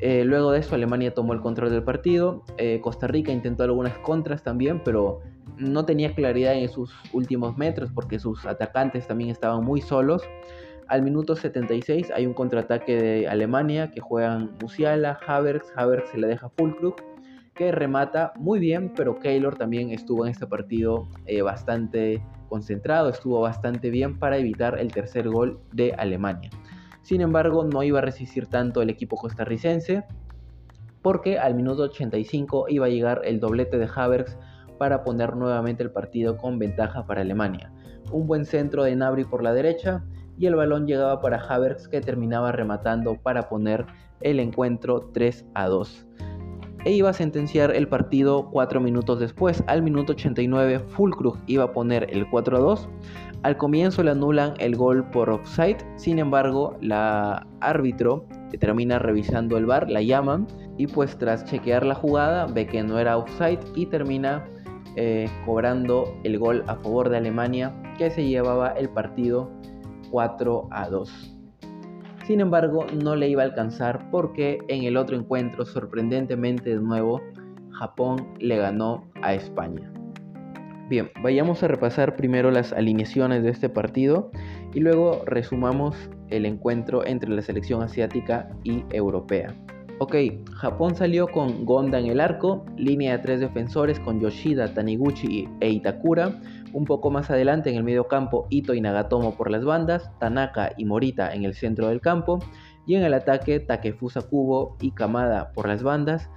Eh, 0.00 0.24
luego 0.24 0.52
de 0.52 0.60
eso 0.60 0.74
Alemania 0.74 1.14
tomó 1.14 1.32
el 1.32 1.40
control 1.40 1.70
del 1.70 1.82
partido, 1.82 2.42
eh, 2.58 2.80
Costa 2.82 3.06
Rica 3.06 3.32
intentó 3.32 3.62
algunas 3.62 3.96
contras 3.98 4.42
también, 4.42 4.82
pero 4.84 5.20
no 5.56 5.84
tenía 5.84 6.14
claridad 6.14 6.54
en 6.54 6.68
sus 6.68 6.92
últimos 7.12 7.56
metros 7.56 7.90
porque 7.94 8.18
sus 8.18 8.44
atacantes 8.44 9.06
también 9.06 9.30
estaban 9.30 9.64
muy 9.64 9.80
solos. 9.80 10.22
Al 10.88 11.02
minuto 11.02 11.36
76 11.36 12.10
hay 12.14 12.26
un 12.26 12.34
contraataque 12.34 13.00
de 13.00 13.28
Alemania 13.28 13.90
que 13.90 14.00
juegan 14.00 14.50
Musiala, 14.60 15.18
Havertz, 15.26 15.72
Havertz 15.76 16.10
se 16.10 16.18
le 16.18 16.26
deja 16.26 16.50
Fulkrug 16.50 16.96
que 17.54 17.70
remata 17.70 18.32
muy 18.36 18.58
bien, 18.58 18.92
pero 18.94 19.18
Keylor 19.18 19.56
también 19.56 19.90
estuvo 19.90 20.26
en 20.26 20.32
este 20.32 20.46
partido 20.46 21.08
eh, 21.26 21.42
bastante 21.42 22.22
concentrado, 22.48 23.08
estuvo 23.08 23.40
bastante 23.40 23.90
bien 23.90 24.18
para 24.18 24.36
evitar 24.38 24.78
el 24.78 24.92
tercer 24.92 25.28
gol 25.28 25.60
de 25.72 25.92
Alemania. 25.92 26.50
Sin 27.04 27.20
embargo, 27.20 27.64
no 27.64 27.82
iba 27.82 27.98
a 27.98 28.02
resistir 28.02 28.46
tanto 28.46 28.80
el 28.80 28.88
equipo 28.88 29.16
costarricense, 29.16 30.04
porque 31.02 31.38
al 31.38 31.54
minuto 31.54 31.82
85 31.82 32.64
iba 32.70 32.86
a 32.86 32.88
llegar 32.88 33.20
el 33.24 33.40
doblete 33.40 33.76
de 33.76 33.86
Havertz 33.94 34.38
para 34.78 35.04
poner 35.04 35.36
nuevamente 35.36 35.82
el 35.82 35.90
partido 35.90 36.38
con 36.38 36.58
ventaja 36.58 37.06
para 37.06 37.20
Alemania. 37.20 37.70
Un 38.10 38.26
buen 38.26 38.46
centro 38.46 38.84
de 38.84 38.96
Nabri 38.96 39.24
por 39.24 39.42
la 39.42 39.52
derecha 39.52 40.02
y 40.38 40.46
el 40.46 40.54
balón 40.54 40.86
llegaba 40.86 41.20
para 41.20 41.36
Havertz 41.36 41.88
que 41.88 42.00
terminaba 42.00 42.52
rematando 42.52 43.16
para 43.16 43.50
poner 43.50 43.84
el 44.22 44.40
encuentro 44.40 45.10
3 45.12 45.44
a 45.52 45.66
2 45.68 46.06
e 46.84 46.92
iba 46.92 47.10
a 47.10 47.12
sentenciar 47.12 47.74
el 47.74 47.88
partido 47.88 48.50
4 48.50 48.80
minutos 48.80 49.20
después. 49.20 49.64
Al 49.66 49.82
minuto 49.82 50.12
89 50.12 50.80
Fulkrug 50.80 51.38
iba 51.46 51.64
a 51.64 51.72
poner 51.72 52.06
el 52.10 52.28
4 52.28 52.56
a 52.56 52.60
2. 52.60 52.88
Al 53.42 53.56
comienzo 53.56 54.02
le 54.02 54.10
anulan 54.10 54.54
el 54.58 54.76
gol 54.76 55.04
por 55.10 55.28
offside, 55.28 55.78
sin 55.96 56.18
embargo 56.18 56.76
la 56.80 57.46
árbitro 57.60 58.26
termina 58.58 58.98
revisando 58.98 59.56
el 59.56 59.66
bar, 59.66 59.90
la 59.90 60.02
llaman 60.02 60.46
y 60.78 60.86
pues 60.86 61.16
tras 61.18 61.44
chequear 61.44 61.84
la 61.84 61.94
jugada 61.94 62.46
ve 62.46 62.66
que 62.66 62.82
no 62.82 62.98
era 62.98 63.16
offside 63.16 63.60
y 63.74 63.86
termina 63.86 64.44
eh, 64.96 65.28
cobrando 65.44 66.14
el 66.24 66.38
gol 66.38 66.64
a 66.66 66.76
favor 66.76 67.08
de 67.08 67.16
Alemania 67.16 67.74
que 67.98 68.10
se 68.10 68.26
llevaba 68.26 68.68
el 68.70 68.88
partido 68.88 69.50
4 70.10 70.68
a 70.70 70.88
2. 70.88 71.33
Sin 72.26 72.40
embargo, 72.40 72.86
no 73.02 73.16
le 73.16 73.28
iba 73.28 73.42
a 73.42 73.46
alcanzar 73.46 74.10
porque 74.10 74.58
en 74.68 74.84
el 74.84 74.96
otro 74.96 75.14
encuentro, 75.14 75.66
sorprendentemente 75.66 76.70
de 76.70 76.80
nuevo, 76.80 77.20
Japón 77.72 78.28
le 78.38 78.56
ganó 78.56 79.04
a 79.20 79.34
España. 79.34 79.92
Bien, 80.88 81.10
vayamos 81.22 81.62
a 81.62 81.68
repasar 81.68 82.16
primero 82.16 82.50
las 82.50 82.72
alineaciones 82.72 83.42
de 83.42 83.50
este 83.50 83.68
partido 83.68 84.30
y 84.72 84.80
luego 84.80 85.22
resumamos 85.26 85.96
el 86.30 86.46
encuentro 86.46 87.06
entre 87.06 87.30
la 87.30 87.42
selección 87.42 87.82
asiática 87.82 88.48
y 88.64 88.84
europea. 88.90 89.54
Ok, 89.98 90.16
Japón 90.56 90.96
salió 90.96 91.28
con 91.28 91.64
Gonda 91.64 91.98
en 91.98 92.06
el 92.06 92.20
arco, 92.20 92.64
línea 92.76 93.16
de 93.16 93.22
tres 93.22 93.40
defensores 93.40 94.00
con 94.00 94.20
Yoshida, 94.20 94.72
Taniguchi 94.72 95.48
e 95.60 95.70
Itakura, 95.70 96.40
Un 96.74 96.86
poco 96.86 97.12
más 97.12 97.30
adelante 97.30 97.70
en 97.70 97.76
el 97.76 97.84
medio 97.84 98.08
campo, 98.08 98.48
Ito 98.50 98.74
y 98.74 98.80
Nagatomo 98.80 99.36
por 99.36 99.48
las 99.48 99.64
bandas, 99.64 100.10
Tanaka 100.18 100.72
y 100.76 100.84
Morita 100.84 101.32
en 101.32 101.44
el 101.44 101.54
centro 101.54 101.86
del 101.86 102.00
campo, 102.00 102.40
y 102.84 102.96
en 102.96 103.04
el 103.04 103.14
ataque, 103.14 103.60
Takefusa 103.60 104.22
Kubo 104.22 104.76
y 104.80 104.90
Kamada 104.90 105.52
por 105.52 105.68
las 105.68 105.84
bandas, 105.84 106.28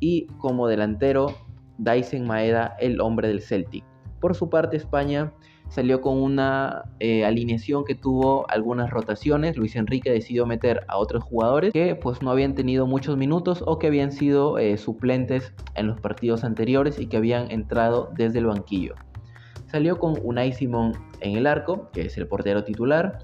y 0.00 0.26
como 0.38 0.68
delantero, 0.68 1.34
Daisen 1.76 2.26
Maeda, 2.26 2.74
el 2.80 2.98
hombre 3.02 3.28
del 3.28 3.42
Celtic. 3.42 3.84
Por 4.20 4.34
su 4.34 4.48
parte, 4.48 4.78
España 4.78 5.34
salió 5.68 6.00
con 6.00 6.16
una 6.16 6.84
eh, 6.98 7.26
alineación 7.26 7.84
que 7.84 7.94
tuvo 7.94 8.48
algunas 8.48 8.88
rotaciones. 8.88 9.58
Luis 9.58 9.76
Enrique 9.76 10.10
decidió 10.10 10.46
meter 10.46 10.86
a 10.88 10.96
otros 10.96 11.24
jugadores 11.24 11.74
que 11.74 11.94
pues 11.94 12.22
no 12.22 12.30
habían 12.30 12.54
tenido 12.54 12.86
muchos 12.86 13.18
minutos 13.18 13.62
o 13.66 13.78
que 13.78 13.88
habían 13.88 14.12
sido 14.12 14.56
eh, 14.56 14.78
suplentes 14.78 15.52
en 15.74 15.88
los 15.88 16.00
partidos 16.00 16.42
anteriores 16.42 16.98
y 16.98 17.06
que 17.06 17.18
habían 17.18 17.50
entrado 17.50 18.10
desde 18.16 18.38
el 18.38 18.46
banquillo. 18.46 18.94
Salió 19.74 19.98
con 19.98 20.14
Unai 20.22 20.52
Simón 20.52 20.92
en 21.18 21.36
el 21.36 21.48
arco, 21.48 21.90
que 21.90 22.02
es 22.02 22.16
el 22.16 22.28
portero 22.28 22.62
titular. 22.62 23.18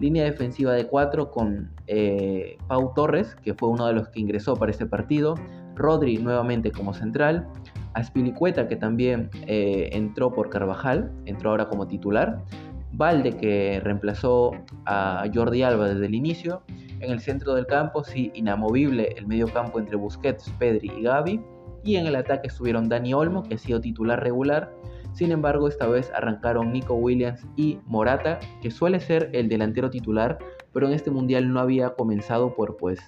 Línea 0.00 0.24
defensiva 0.24 0.72
de 0.72 0.88
4 0.88 1.30
con 1.30 1.70
eh, 1.86 2.58
Pau 2.66 2.92
Torres, 2.92 3.36
que 3.36 3.54
fue 3.54 3.68
uno 3.68 3.86
de 3.86 3.92
los 3.92 4.08
que 4.08 4.18
ingresó 4.18 4.56
para 4.56 4.72
este 4.72 4.84
partido. 4.84 5.36
Rodri 5.76 6.18
nuevamente 6.18 6.72
como 6.72 6.92
central. 6.92 7.46
Aspilicueta, 7.94 8.66
que 8.66 8.74
también 8.74 9.30
eh, 9.46 9.90
entró 9.92 10.32
por 10.32 10.50
Carvajal, 10.50 11.12
entró 11.24 11.50
ahora 11.50 11.68
como 11.68 11.86
titular. 11.86 12.42
Valde, 12.90 13.36
que 13.36 13.78
reemplazó 13.84 14.50
a 14.86 15.24
Jordi 15.32 15.62
Alba 15.62 15.90
desde 15.90 16.06
el 16.06 16.16
inicio. 16.16 16.64
En 16.98 17.12
el 17.12 17.20
centro 17.20 17.54
del 17.54 17.66
campo, 17.66 18.02
sí, 18.02 18.32
inamovible 18.34 19.14
el 19.16 19.28
medio 19.28 19.46
campo 19.46 19.78
entre 19.78 19.94
Busquets, 19.94 20.52
Pedri 20.58 20.90
y 20.98 21.02
Gavi. 21.02 21.40
Y 21.84 21.94
en 21.94 22.08
el 22.08 22.16
ataque 22.16 22.48
estuvieron 22.48 22.88
Dani 22.88 23.14
Olmo, 23.14 23.44
que 23.44 23.54
ha 23.54 23.58
sido 23.58 23.80
titular 23.80 24.20
regular. 24.20 24.72
Sin 25.12 25.30
embargo, 25.30 25.68
esta 25.68 25.86
vez 25.86 26.10
arrancaron 26.14 26.72
Nico 26.72 26.94
Williams 26.94 27.46
y 27.56 27.78
Morata, 27.86 28.40
que 28.62 28.70
suele 28.70 28.98
ser 28.98 29.30
el 29.32 29.48
delantero 29.48 29.90
titular, 29.90 30.38
pero 30.72 30.86
en 30.86 30.94
este 30.94 31.10
mundial 31.10 31.52
no 31.52 31.60
había 31.60 31.90
comenzado 31.90 32.54
por, 32.54 32.76
pues, 32.76 32.98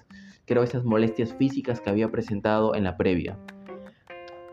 creo, 0.45 0.63
esas 0.63 0.85
molestias 0.85 1.33
físicas 1.33 1.81
que 1.81 1.91
había 1.91 2.11
presentado 2.11 2.75
en 2.75 2.85
la 2.85 2.97
previa. 2.97 3.39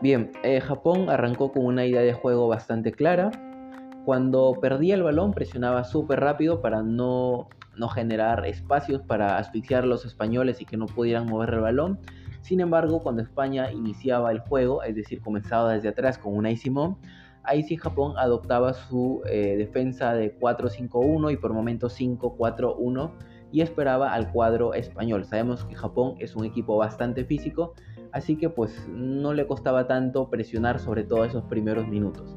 Bien, 0.00 0.32
eh, 0.42 0.60
Japón 0.60 1.10
arrancó 1.10 1.52
con 1.52 1.66
una 1.66 1.84
idea 1.84 2.00
de 2.00 2.14
juego 2.14 2.48
bastante 2.48 2.90
clara. 2.90 3.30
Cuando 4.04 4.58
perdía 4.60 4.94
el 4.94 5.02
balón 5.02 5.32
presionaba 5.32 5.84
súper 5.84 6.20
rápido 6.20 6.60
para 6.60 6.82
no, 6.82 7.48
no 7.76 7.88
generar 7.88 8.44
espacios 8.46 9.02
para 9.02 9.36
asfixiar 9.36 9.84
a 9.84 9.86
los 9.86 10.04
españoles 10.04 10.60
y 10.60 10.64
que 10.64 10.76
no 10.76 10.86
pudieran 10.86 11.26
mover 11.26 11.50
el 11.54 11.60
balón. 11.60 12.00
Sin 12.40 12.60
embargo, 12.60 13.00
cuando 13.00 13.22
España 13.22 13.70
iniciaba 13.70 14.32
el 14.32 14.40
juego, 14.40 14.82
es 14.82 14.96
decir, 14.96 15.20
comenzaba 15.20 15.74
desde 15.74 15.90
atrás 15.90 16.18
con 16.18 16.34
una 16.36 16.54
Simón, 16.56 16.98
ahí 17.44 17.62
sí 17.62 17.76
Japón 17.76 18.14
adoptaba 18.16 18.74
su 18.74 19.22
eh, 19.26 19.56
defensa 19.56 20.14
de 20.14 20.38
4-5-1 20.38 21.32
y 21.32 21.36
por 21.36 21.52
momentos 21.52 21.98
5-4-1 21.98 23.12
y 23.50 23.60
esperaba 23.60 24.12
al 24.12 24.32
cuadro 24.32 24.74
español. 24.74 25.24
Sabemos 25.24 25.64
que 25.64 25.74
Japón 25.74 26.14
es 26.18 26.34
un 26.34 26.44
equipo 26.44 26.76
bastante 26.76 27.24
físico, 27.24 27.74
así 28.12 28.36
que 28.36 28.48
pues 28.48 28.88
no 28.88 29.34
le 29.34 29.46
costaba 29.46 29.86
tanto 29.86 30.30
presionar 30.30 30.78
sobre 30.78 31.04
todo 31.04 31.24
esos 31.24 31.44
primeros 31.44 31.86
minutos. 31.86 32.36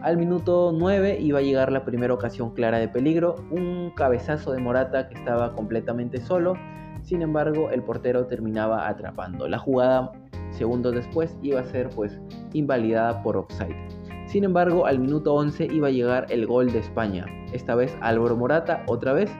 Al 0.00 0.16
minuto 0.16 0.72
9 0.72 1.18
iba 1.20 1.40
a 1.40 1.42
llegar 1.42 1.72
la 1.72 1.84
primera 1.84 2.14
ocasión 2.14 2.54
clara 2.54 2.78
de 2.78 2.88
peligro, 2.88 3.34
un 3.50 3.90
cabezazo 3.96 4.52
de 4.52 4.60
Morata 4.60 5.08
que 5.08 5.14
estaba 5.14 5.54
completamente 5.54 6.20
solo, 6.20 6.54
sin 7.02 7.22
embargo 7.22 7.70
el 7.70 7.82
portero 7.82 8.26
terminaba 8.26 8.88
atrapando. 8.88 9.48
La 9.48 9.58
jugada 9.58 10.12
segundos 10.50 10.94
después 10.94 11.36
iba 11.42 11.60
a 11.60 11.64
ser 11.64 11.90
pues 11.90 12.20
invalidada 12.52 13.22
por 13.22 13.36
offside. 13.36 13.97
Sin 14.28 14.44
embargo, 14.44 14.84
al 14.84 14.98
minuto 14.98 15.34
11 15.34 15.68
iba 15.72 15.88
a 15.88 15.90
llegar 15.90 16.26
el 16.28 16.46
gol 16.46 16.70
de 16.70 16.80
España. 16.80 17.24
Esta 17.54 17.74
vez 17.74 17.96
Álvaro 18.02 18.36
Morata, 18.36 18.84
otra 18.86 19.14
vez, 19.14 19.30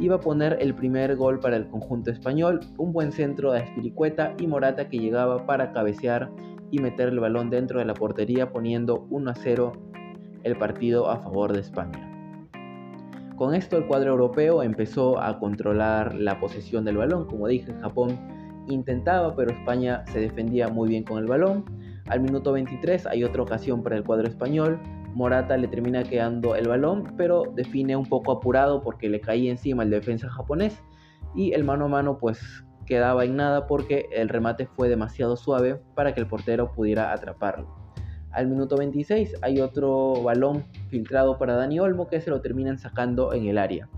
iba 0.00 0.16
a 0.16 0.20
poner 0.20 0.56
el 0.60 0.74
primer 0.74 1.14
gol 1.14 1.40
para 1.40 1.58
el 1.58 1.68
conjunto 1.68 2.10
español, 2.10 2.60
un 2.78 2.94
buen 2.94 3.12
centro 3.12 3.52
de 3.52 3.60
Espiricueta 3.60 4.34
y 4.38 4.46
Morata 4.46 4.88
que 4.88 4.98
llegaba 4.98 5.44
para 5.44 5.72
cabecear 5.72 6.30
y 6.70 6.78
meter 6.78 7.10
el 7.10 7.20
balón 7.20 7.50
dentro 7.50 7.78
de 7.78 7.84
la 7.84 7.92
portería 7.92 8.50
poniendo 8.50 9.06
1 9.10 9.30
a 9.30 9.34
0 9.34 9.72
el 10.42 10.56
partido 10.56 11.10
a 11.10 11.18
favor 11.18 11.52
de 11.52 11.60
España. 11.60 12.10
Con 13.36 13.54
esto 13.54 13.76
el 13.76 13.86
cuadro 13.86 14.12
europeo 14.12 14.62
empezó 14.62 15.20
a 15.20 15.38
controlar 15.38 16.14
la 16.14 16.40
posesión 16.40 16.86
del 16.86 16.96
balón, 16.96 17.26
como 17.26 17.46
dije, 17.46 17.74
Japón 17.82 18.18
intentaba, 18.68 19.36
pero 19.36 19.50
España 19.50 20.02
se 20.06 20.20
defendía 20.20 20.68
muy 20.68 20.88
bien 20.88 21.04
con 21.04 21.18
el 21.18 21.26
balón. 21.26 21.64
Al 22.06 22.20
minuto 22.20 22.52
23 22.52 23.06
hay 23.06 23.24
otra 23.24 23.42
ocasión 23.42 23.82
para 23.82 23.96
el 23.96 24.04
cuadro 24.04 24.28
español, 24.28 24.80
Morata 25.14 25.56
le 25.56 25.68
termina 25.68 26.02
quedando 26.02 26.54
el 26.56 26.68
balón, 26.68 27.14
pero 27.16 27.44
define 27.54 27.96
un 27.96 28.06
poco 28.06 28.32
apurado 28.32 28.82
porque 28.82 29.08
le 29.08 29.20
caía 29.20 29.50
encima 29.50 29.84
el 29.84 29.90
defensa 29.90 30.28
japonés 30.28 30.82
y 31.34 31.52
el 31.52 31.64
mano 31.64 31.86
a 31.86 31.88
mano 31.88 32.18
pues 32.18 32.64
quedaba 32.84 33.24
en 33.24 33.36
nada 33.36 33.66
porque 33.66 34.08
el 34.12 34.28
remate 34.28 34.66
fue 34.66 34.88
demasiado 34.88 35.36
suave 35.36 35.80
para 35.94 36.14
que 36.14 36.20
el 36.20 36.26
portero 36.26 36.72
pudiera 36.72 37.12
atraparlo. 37.12 37.84
Al 38.32 38.48
minuto 38.48 38.76
26 38.76 39.36
hay 39.42 39.60
otro 39.60 40.22
balón 40.22 40.64
filtrado 40.88 41.38
para 41.38 41.54
Dani 41.54 41.78
Olmo 41.78 42.08
que 42.08 42.20
se 42.20 42.30
lo 42.30 42.40
terminan 42.40 42.78
sacando 42.78 43.32
en 43.32 43.46
el 43.46 43.58
área. 43.58 43.88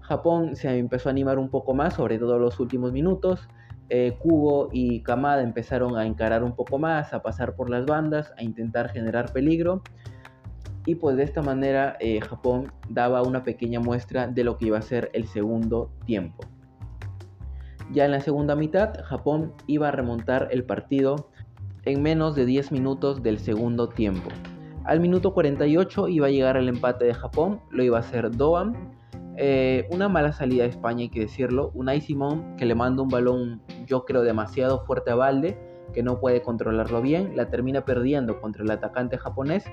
Japón 0.00 0.54
se 0.54 0.78
empezó 0.78 1.08
a 1.08 1.12
animar 1.12 1.38
un 1.38 1.50
poco 1.50 1.74
más, 1.74 1.94
sobre 1.94 2.18
todo 2.18 2.38
los 2.38 2.60
últimos 2.60 2.92
minutos. 2.92 3.48
Eh, 3.90 4.16
Kubo 4.18 4.70
y 4.72 5.00
Kamada 5.02 5.42
empezaron 5.42 5.96
a 5.96 6.06
encarar 6.06 6.42
un 6.42 6.56
poco 6.56 6.78
más, 6.78 7.12
a 7.12 7.22
pasar 7.22 7.54
por 7.54 7.68
las 7.68 7.84
bandas, 7.86 8.32
a 8.38 8.42
intentar 8.42 8.90
generar 8.90 9.32
peligro 9.32 9.82
y 10.86 10.96
pues 10.96 11.16
de 11.16 11.22
esta 11.22 11.42
manera 11.42 11.96
eh, 12.00 12.20
Japón 12.20 12.72
daba 12.88 13.22
una 13.22 13.42
pequeña 13.42 13.80
muestra 13.80 14.26
de 14.26 14.44
lo 14.44 14.58
que 14.58 14.66
iba 14.66 14.78
a 14.78 14.82
ser 14.82 15.10
el 15.14 15.26
segundo 15.26 15.90
tiempo. 16.04 16.44
Ya 17.92 18.04
en 18.04 18.10
la 18.10 18.20
segunda 18.20 18.54
mitad 18.54 18.94
Japón 19.04 19.52
iba 19.66 19.88
a 19.88 19.90
remontar 19.90 20.48
el 20.50 20.64
partido 20.64 21.30
en 21.84 22.02
menos 22.02 22.34
de 22.34 22.46
10 22.46 22.72
minutos 22.72 23.22
del 23.22 23.38
segundo 23.38 23.88
tiempo. 23.88 24.30
Al 24.84 25.00
minuto 25.00 25.32
48 25.32 26.08
iba 26.08 26.26
a 26.26 26.30
llegar 26.30 26.56
el 26.56 26.68
empate 26.68 27.06
de 27.06 27.14
Japón, 27.14 27.60
lo 27.70 27.82
iba 27.82 27.96
a 27.96 28.00
hacer 28.00 28.30
Doan. 28.30 28.74
Eh, 29.36 29.86
una 29.90 30.08
mala 30.08 30.32
salida 30.32 30.64
de 30.64 30.70
España, 30.70 31.02
hay 31.02 31.08
que 31.08 31.20
decirlo. 31.20 31.70
Unai 31.74 32.00
Simón 32.00 32.56
que 32.56 32.66
le 32.66 32.74
manda 32.74 33.02
un 33.02 33.08
balón, 33.08 33.62
yo 33.86 34.04
creo, 34.04 34.22
demasiado 34.22 34.84
fuerte 34.84 35.10
a 35.10 35.14
Valde, 35.16 35.58
que 35.92 36.02
no 36.02 36.20
puede 36.20 36.42
controlarlo 36.42 37.02
bien, 37.02 37.36
la 37.36 37.50
termina 37.50 37.84
perdiendo 37.84 38.40
contra 38.40 38.64
el 38.64 38.70
atacante 38.70 39.16
japonés 39.18 39.64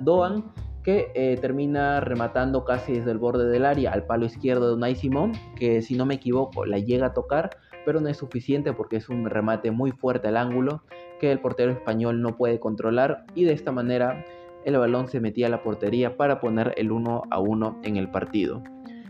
Doan, 0.00 0.52
que 0.82 1.10
eh, 1.14 1.36
termina 1.40 2.00
rematando 2.00 2.64
casi 2.64 2.92
desde 2.92 3.10
el 3.10 3.18
borde 3.18 3.48
del 3.48 3.64
área 3.64 3.92
al 3.92 4.04
palo 4.04 4.26
izquierdo 4.26 4.68
de 4.68 4.74
Unai 4.74 4.94
Simón, 4.94 5.32
que 5.56 5.82
si 5.82 5.96
no 5.96 6.06
me 6.06 6.14
equivoco 6.14 6.64
la 6.64 6.78
llega 6.78 7.06
a 7.06 7.12
tocar, 7.12 7.50
pero 7.84 8.00
no 8.00 8.08
es 8.08 8.16
suficiente 8.16 8.72
porque 8.72 8.96
es 8.96 9.08
un 9.08 9.28
remate 9.28 9.70
muy 9.70 9.92
fuerte 9.92 10.28
al 10.28 10.36
ángulo 10.36 10.82
que 11.20 11.32
el 11.32 11.40
portero 11.40 11.72
español 11.72 12.20
no 12.20 12.36
puede 12.36 12.60
controlar 12.60 13.24
y 13.34 13.44
de 13.44 13.52
esta 13.52 13.72
manera 13.72 14.24
el 14.66 14.76
balón 14.76 15.06
se 15.06 15.20
metía 15.20 15.46
a 15.46 15.50
la 15.50 15.62
portería 15.62 16.16
para 16.16 16.40
poner 16.40 16.74
el 16.76 16.90
1 16.90 17.22
a 17.30 17.38
1 17.38 17.80
en 17.84 17.96
el 17.96 18.10
partido. 18.10 18.64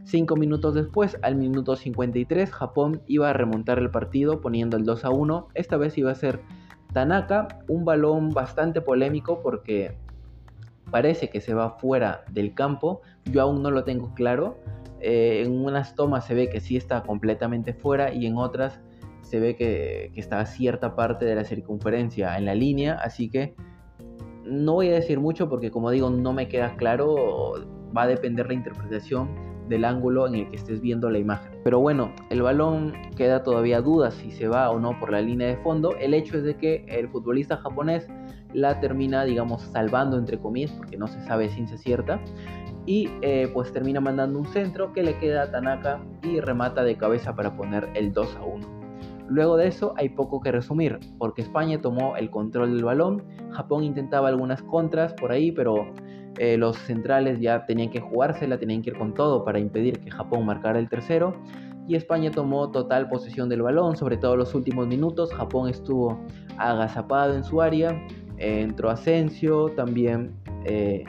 Cinco 0.05 0.37
minutos 0.37 0.75
después, 0.75 1.17
al 1.23 1.35
minuto 1.35 1.77
53, 1.77 2.53
Japón 2.53 3.01
iba 3.07 3.31
a 3.31 3.33
remontar 3.33 3.79
el 3.79 3.91
partido 3.91 4.43
poniendo 4.43 4.77
el 4.77 4.85
2 4.85 5.07
a 5.07 5.11
1. 5.11 5.49
Esta 5.55 5.79
vez 5.79 5.97
iba 5.97 6.11
a 6.11 6.15
ser 6.15 6.43
Tanaka, 6.93 7.49
un 7.69 7.87
balón 7.87 8.31
bastante 8.31 8.83
polémico 8.83 9.41
porque 9.43 9.97
parece 10.91 11.31
que 11.31 11.41
se 11.41 11.55
va 11.55 11.71
fuera 11.79 12.25
del 12.31 12.53
campo. 12.53 13.01
Yo 13.25 13.41
aún 13.41 13.63
no 13.63 13.71
lo 13.71 13.83
tengo 13.83 14.13
claro. 14.15 14.59
Eh, 15.01 15.43
en 15.43 15.65
unas 15.65 15.95
tomas 15.95 16.27
se 16.27 16.35
ve 16.35 16.51
que 16.51 16.61
sí 16.61 16.77
está 16.77 17.03
completamente 17.03 17.73
fuera 17.73 18.13
y 18.13 18.27
en 18.27 18.37
otras 18.37 18.79
se 19.23 19.41
ve 19.41 19.57
que, 19.57 20.11
que 20.15 20.21
está 20.21 20.45
cierta 20.45 20.95
parte 20.95 21.25
de 21.25 21.35
la 21.35 21.45
circunferencia 21.45 22.37
en 22.37 22.45
la 22.45 22.55
línea. 22.55 22.99
Así 23.03 23.31
que 23.31 23.55
no 24.47 24.75
voy 24.75 24.89
a 24.91 24.95
decir 24.95 25.21
mucho 25.21 25.49
porque 25.49 25.71
como 25.71 25.91
digo 25.91 26.11
no 26.11 26.33
me 26.33 26.49
queda 26.49 26.77
claro. 26.77 27.55
Va 27.97 28.03
a 28.03 28.07
depender 28.07 28.47
la 28.49 28.55
interpretación 28.55 29.29
del 29.69 29.85
ángulo 29.85 30.27
en 30.27 30.35
el 30.35 30.51
que 30.51 30.57
estés 30.57 30.81
viendo 30.81 31.11
la 31.11 31.19
imagen. 31.19 31.53
Pero 31.65 31.81
bueno, 31.81 32.13
el 32.31 32.43
balón 32.43 32.93
queda 33.17 33.43
todavía 33.43 33.81
duda 33.81 34.11
si 34.11 34.31
se 34.31 34.49
va 34.49 34.71
o 34.71 34.79
no 34.79 34.99
por 34.99 35.11
la 35.11 35.21
línea 35.21 35.49
de 35.49 35.57
fondo. 35.59 35.97
El 35.97 36.15
hecho 36.15 36.37
es 36.37 36.45
de 36.45 36.57
que 36.57 36.85
el 36.89 37.09
futbolista 37.09 37.57
japonés 37.57 38.07
la 38.53 38.81
termina, 38.81 39.25
digamos, 39.25 39.63
salvando 39.63 40.19
entre 40.19 40.39
comillas, 40.39 40.73
porque 40.73 40.97
no 40.97 41.07
se 41.07 41.21
sabe 41.23 41.49
ciencia 41.49 41.77
cierta. 41.79 42.21
Y 42.87 43.11
eh, 43.23 43.51
pues 43.53 43.73
termina 43.73 44.01
mandando 44.01 44.39
un 44.39 44.47
centro 44.47 44.93
que 44.93 45.03
le 45.03 45.19
queda 45.19 45.45
a 45.45 45.51
Tanaka 45.51 46.01
y 46.23 46.41
remata 46.41 46.85
de 46.85 46.97
cabeza 46.97 47.35
para 47.35 47.57
poner 47.57 47.89
el 47.95 48.13
2 48.13 48.37
a 48.37 48.45
1. 48.45 48.86
Luego 49.29 49.57
de 49.57 49.69
eso 49.69 49.95
hay 49.97 50.11
poco 50.11 50.41
que 50.41 50.53
resumir, 50.53 50.99
porque 51.19 51.43
España 51.43 51.81
tomó 51.81 52.17
el 52.17 52.31
control 52.31 52.75
del 52.75 52.85
balón, 52.85 53.25
Japón 53.51 53.85
intentaba 53.85 54.29
algunas 54.29 54.63
contras 54.63 55.15
por 55.15 55.33
ahí, 55.33 55.51
pero 55.51 55.93
eh, 56.39 56.57
los 56.57 56.77
centrales 56.77 57.41
ya 57.41 57.67
tenían 57.67 57.91
que 57.91 58.01
jugársela, 58.01 58.59
tenían 58.59 58.83
que 58.83 58.91
ir 58.91 58.99
con 58.99 59.15
todo 59.15 59.45
para 59.45 59.59
impedir 59.59 60.01
que 60.01 60.11
Japón 60.11 60.47
marcara 60.47 60.79
el 60.79 60.89
tercero. 60.89 61.35
Y 61.89 61.95
España 61.95 62.33
tomó 62.33 62.71
total 62.73 63.09
posesión 63.09 63.49
del 63.49 63.63
balón, 63.63 63.97
sobre 63.97 64.17
todo 64.17 64.37
los 64.37 64.55
últimos 64.55 64.89
minutos. 64.89 65.33
Japón 65.33 65.69
estuvo 65.69 66.19
agazapado 66.59 67.35
en 67.35 67.45
su 67.45 67.63
área, 67.63 67.97
entró 68.39 68.91
Asensio, 68.91 69.69
también 69.77 70.35
eh, 70.65 71.05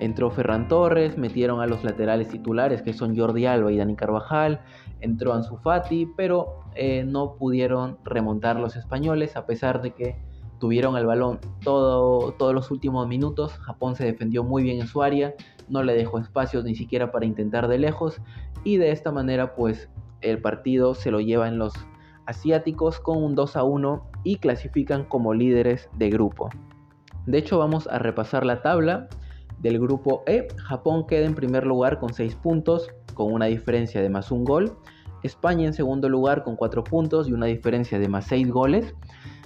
Entró 0.00 0.30
Ferran 0.30 0.66
Torres, 0.66 1.18
metieron 1.18 1.60
a 1.60 1.66
los 1.66 1.84
laterales 1.84 2.28
titulares 2.28 2.80
que 2.80 2.94
son 2.94 3.16
Jordi 3.16 3.44
Alba 3.44 3.70
y 3.70 3.76
Dani 3.76 3.94
Carvajal, 3.94 4.62
entró 5.00 5.32
Ansu 5.32 5.56
Fati, 5.58 6.06
pero 6.16 6.60
eh, 6.74 7.04
no 7.04 7.34
pudieron 7.34 7.98
remontar 8.04 8.58
los 8.58 8.76
españoles 8.76 9.36
a 9.36 9.46
pesar 9.46 9.82
de 9.82 9.92
que 9.92 10.16
tuvieron 10.58 10.96
el 10.96 11.06
balón 11.06 11.40
todo, 11.64 12.32
todos 12.32 12.54
los 12.54 12.70
últimos 12.70 13.08
minutos. 13.08 13.52
Japón 13.58 13.96
se 13.96 14.04
defendió 14.04 14.44
muy 14.44 14.62
bien 14.62 14.80
en 14.80 14.86
su 14.86 15.02
área, 15.02 15.34
no 15.68 15.82
le 15.82 15.94
dejó 15.94 16.18
espacios 16.18 16.64
ni 16.64 16.74
siquiera 16.74 17.10
para 17.10 17.26
intentar 17.26 17.66
de 17.68 17.78
lejos 17.78 18.20
y 18.64 18.76
de 18.76 18.92
esta 18.92 19.10
manera 19.10 19.54
pues 19.54 19.88
el 20.20 20.40
partido 20.40 20.94
se 20.94 21.10
lo 21.10 21.20
llevan 21.20 21.58
los 21.58 21.72
asiáticos 22.26 23.00
con 23.00 23.22
un 23.22 23.34
2 23.34 23.56
a 23.56 23.64
1 23.64 24.10
y 24.22 24.36
clasifican 24.36 25.04
como 25.04 25.34
líderes 25.34 25.88
de 25.96 26.10
grupo. 26.10 26.50
De 27.26 27.38
hecho 27.38 27.58
vamos 27.58 27.86
a 27.88 27.98
repasar 27.98 28.44
la 28.44 28.62
tabla 28.62 29.08
del 29.58 29.78
grupo 29.78 30.22
E, 30.26 30.48
Japón 30.56 31.06
queda 31.06 31.26
en 31.26 31.34
primer 31.34 31.66
lugar 31.66 31.98
con 31.98 32.14
6 32.14 32.34
puntos, 32.36 32.88
con 33.20 33.34
una 33.34 33.44
diferencia 33.46 34.00
de 34.00 34.08
más 34.08 34.30
un 34.30 34.44
gol. 34.44 34.78
España 35.22 35.66
en 35.66 35.74
segundo 35.74 36.08
lugar 36.08 36.42
con 36.42 36.56
4 36.56 36.82
puntos 36.82 37.28
y 37.28 37.34
una 37.34 37.44
diferencia 37.44 37.98
de 37.98 38.08
más 38.08 38.24
6 38.28 38.48
goles. 38.50 38.94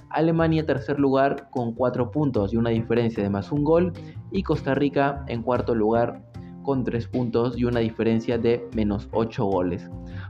Alemania 0.09 0.65
tercer 0.65 0.97
lugar 0.97 1.49
con 1.51 1.73
4 1.73 2.09
puntos 2.09 2.53
y 2.53 2.55
una 2.55 2.69
diferencia 2.69 3.21
de 3.21 3.29
más 3.29 3.51
un 3.51 3.65
gol. 3.65 3.91
Y 4.31 4.43
Costa 4.43 4.75
Rica 4.75 5.25
en 5.27 5.43
cuarto 5.43 5.75
lugar 5.75 6.23
con 6.65 6.83
3 6.83 7.07
puntos 7.07 7.57
y 7.57 7.65
una 7.65 7.79
diferencia 7.79 8.37
de 8.37 8.67
menos 8.75 9.07
8 9.11 9.45
goles. 9.45 9.89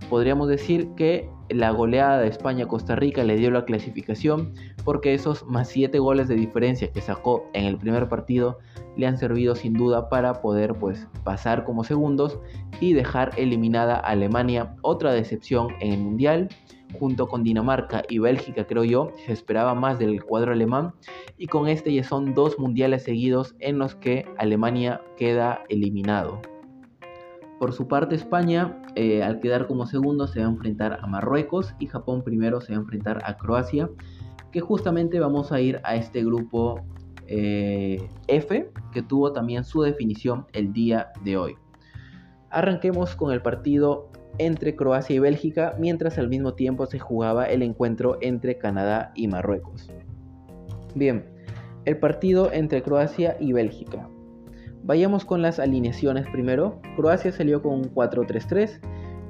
Podríamos 0.10 0.48
decir 0.50 0.90
que 0.96 1.30
la 1.50 1.72
goleada 1.72 2.20
de 2.20 2.28
España-Costa 2.28 2.96
Rica 2.96 3.24
le 3.24 3.38
dio 3.38 3.52
la 3.52 3.66
clasificación 3.66 4.54
porque 4.84 5.14
esos 5.14 5.46
más 5.46 5.70
7 5.70 5.98
goles 6.00 6.28
de 6.28 6.36
diferencia 6.36 6.92
que 6.92 7.02
sacó 7.02 7.50
en 7.54 7.66
el 7.66 7.78
primer 7.78 8.10
partido 8.10 8.60
le 8.98 9.08
han 9.08 9.18
servido 9.18 9.56
sin 9.56 9.74
duda 9.74 10.10
para 10.10 10.42
poder 10.42 10.76
pues 10.76 11.08
pasar 11.24 11.64
como 11.64 11.84
segundos 11.84 12.40
y 12.80 12.94
dejar 12.94 13.32
eliminada 13.38 13.96
a 13.96 14.12
Alemania, 14.12 14.76
otra 14.82 15.12
decepción 15.14 15.70
en 15.80 15.94
el 15.94 16.00
Mundial. 16.00 16.50
Junto 17.00 17.28
con 17.28 17.44
Dinamarca 17.44 18.04
y 18.10 18.20
Bélgica, 18.20 18.66
creo 18.66 18.84
yo, 18.84 19.12
se 19.26 19.34
esperaba 19.34 19.76
más 19.76 20.00
del 20.00 20.24
cuadro 20.24 20.54
alemán 20.54 20.94
y 21.38 21.48
con 21.48 21.68
este 21.68 21.94
ya 21.94 22.04
son 22.04 22.34
dos 22.34 22.58
mundiales 22.58 23.04
seguidos 23.04 23.56
en 23.60 23.80
los 23.80 23.96
que 23.96 24.26
Alemania 24.38 25.02
queda 25.18 25.64
eliminado. 25.70 26.42
Por 27.60 27.74
su 27.74 27.88
parte 27.88 28.16
España, 28.16 28.82
eh, 28.96 29.24
al 29.24 29.40
quedar 29.40 29.68
como 29.68 29.86
segundo, 29.86 30.28
se 30.28 30.40
va 30.40 30.46
a 30.46 30.50
enfrentar 30.50 31.00
a 31.02 31.08
Marruecos 31.08 31.74
y 31.80 31.88
Japón 31.88 32.24
primero 32.24 32.62
se 32.62 32.74
va 32.74 32.80
a 32.80 32.82
enfrentar 32.82 33.22
a 33.26 33.38
Croacia, 33.38 33.90
que 34.52 34.62
justamente 34.62 35.20
vamos 35.20 35.52
a 35.52 35.62
ir 35.62 35.80
a 35.84 35.96
este 35.96 36.24
grupo 36.24 36.82
eh, 37.28 38.10
F, 38.28 38.72
que 38.92 39.02
tuvo 39.02 39.34
también 39.34 39.64
su 39.64 39.82
definición 39.82 40.46
el 40.54 40.74
día 40.74 41.12
de 41.24 41.38
hoy. 41.38 41.56
Arranquemos 42.50 43.16
con 43.16 43.32
el 43.32 43.42
partido 43.42 44.10
entre 44.38 44.76
Croacia 44.76 45.16
y 45.16 45.20
Bélgica, 45.20 45.76
mientras 45.80 46.18
al 46.18 46.30
mismo 46.30 46.54
tiempo 46.54 46.86
se 46.86 47.00
jugaba 47.00 47.46
el 47.46 47.62
encuentro 47.62 48.18
entre 48.22 48.58
Canadá 48.58 49.12
y 49.16 49.28
Marruecos. 49.28 49.92
Bien, 50.96 51.26
el 51.86 51.98
partido 51.98 52.52
entre 52.52 52.82
Croacia 52.82 53.38
y 53.40 53.54
Bélgica. 53.54 54.10
Vayamos 54.84 55.26
con 55.26 55.42
las 55.42 55.60
alineaciones 55.60 56.28
primero. 56.28 56.80
Croacia 56.96 57.32
salió 57.32 57.62
con 57.62 57.74
un 57.74 57.94
4-3-3. 57.94 58.80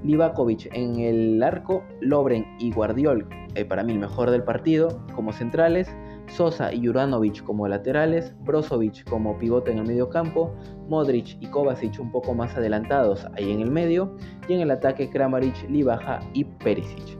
Livakovic 0.03 0.69
en 0.73 0.99
el 0.99 1.41
arco, 1.41 1.83
Lobren 2.01 2.45
y 2.59 2.71
Guardiol, 2.71 3.27
eh, 3.55 3.65
para 3.65 3.83
mí 3.83 3.93
el 3.93 3.99
mejor 3.99 4.29
del 4.29 4.43
partido, 4.43 5.01
como 5.15 5.33
centrales. 5.33 5.89
Sosa 6.27 6.73
y 6.73 6.85
Juranovic 6.85 7.43
como 7.43 7.67
laterales, 7.67 8.33
Brozovic 8.41 9.07
como 9.09 9.37
pivote 9.37 9.71
en 9.71 9.79
el 9.79 9.87
medio 9.87 10.09
campo, 10.09 10.53
Modric 10.89 11.37
y 11.41 11.47
Kovacic 11.47 11.99
un 11.99 12.11
poco 12.11 12.33
más 12.33 12.55
adelantados 12.55 13.25
ahí 13.37 13.51
en 13.51 13.61
el 13.61 13.71
medio, 13.71 14.15
y 14.47 14.53
en 14.53 14.61
el 14.61 14.71
ataque 14.71 15.09
Kramaric, 15.09 15.69
Libaja 15.69 16.19
y 16.33 16.43
Perisic. 16.43 17.17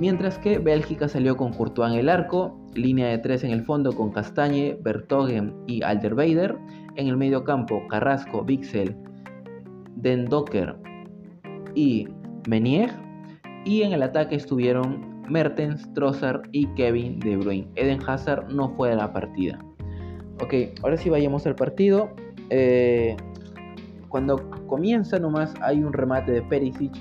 Mientras 0.00 0.38
que 0.38 0.58
Bélgica 0.58 1.08
salió 1.08 1.36
con 1.36 1.52
Courtois 1.52 1.92
en 1.92 1.98
el 1.98 2.08
arco, 2.08 2.56
línea 2.74 3.08
de 3.08 3.18
tres 3.18 3.42
en 3.42 3.50
el 3.50 3.64
fondo 3.64 3.92
con 3.92 4.12
Castañe, 4.12 4.78
Bertogen 4.80 5.52
y 5.66 5.82
Alderweider, 5.82 6.56
en 6.94 7.08
el 7.08 7.16
medio 7.16 7.42
campo, 7.42 7.82
Carrasco, 7.88 8.44
Bixel, 8.44 8.96
Dendoker 9.96 10.76
y 11.74 12.08
Menier. 12.48 12.90
Y 13.64 13.82
en 13.82 13.92
el 13.92 14.02
ataque 14.02 14.36
estuvieron 14.36 15.17
Mertens, 15.30 15.92
Trossard 15.94 16.42
y 16.52 16.66
Kevin 16.74 17.18
De 17.20 17.36
Bruyne. 17.36 17.68
Eden 17.74 18.00
Hazard 18.06 18.52
no 18.52 18.70
fue 18.70 18.92
a 18.92 18.96
la 18.96 19.12
partida. 19.12 19.58
Ok, 20.40 20.54
ahora 20.82 20.96
sí 20.96 21.10
vayamos 21.10 21.46
al 21.46 21.54
partido. 21.54 22.10
Eh, 22.50 23.16
cuando 24.08 24.50
comienza 24.66 25.18
nomás 25.18 25.54
hay 25.60 25.82
un 25.82 25.92
remate 25.92 26.32
de 26.32 26.42
Perisic 26.42 26.96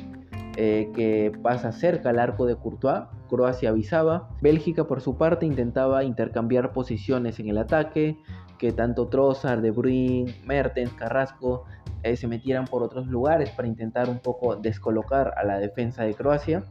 eh, 0.58 0.90
que 0.96 1.32
pasa 1.42 1.72
cerca 1.72 2.10
al 2.10 2.20
arco 2.20 2.46
de 2.46 2.56
Courtois. 2.56 3.04
Croacia 3.30 3.70
avisaba. 3.70 4.30
Bélgica 4.42 4.86
por 4.86 5.02
su 5.02 5.18
parte 5.18 5.46
intentaba 5.46 6.04
intercambiar 6.04 6.72
posiciones 6.74 7.40
en 7.40 7.50
el 7.50 7.58
ataque 7.58 8.18
que 8.58 8.72
tanto 8.72 9.08
Trossard, 9.08 9.62
De 9.62 9.72
Bruyne, 9.72 10.34
Mertens, 10.46 10.94
Carrasco 10.94 11.66
eh, 12.04 12.16
se 12.16 12.28
metieran 12.28 12.66
por 12.66 12.84
otros 12.84 13.08
lugares 13.08 13.50
para 13.52 13.68
intentar 13.68 14.10
un 14.10 14.20
poco 14.20 14.56
descolocar 14.56 15.34
a 15.38 15.44
la 15.44 15.60
defensa 15.60 16.04
de 16.04 16.14
Croacia. 16.14 16.64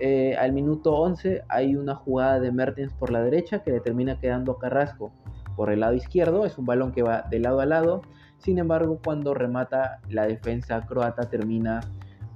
Eh, 0.00 0.36
al 0.36 0.52
minuto 0.52 0.94
11 0.94 1.42
hay 1.48 1.76
una 1.76 1.94
jugada 1.94 2.40
de 2.40 2.50
Mertens 2.50 2.92
por 2.94 3.10
la 3.10 3.22
derecha 3.22 3.62
que 3.62 3.70
le 3.70 3.80
termina 3.80 4.18
quedando 4.18 4.58
Carrasco 4.58 5.12
por 5.56 5.70
el 5.70 5.80
lado 5.80 5.94
izquierdo. 5.94 6.44
Es 6.44 6.58
un 6.58 6.66
balón 6.66 6.92
que 6.92 7.02
va 7.02 7.22
de 7.22 7.38
lado 7.38 7.60
a 7.60 7.66
lado. 7.66 8.02
Sin 8.38 8.58
embargo, 8.58 8.98
cuando 9.04 9.34
remata 9.34 10.00
la 10.08 10.26
defensa 10.26 10.84
croata 10.86 11.28
termina 11.30 11.80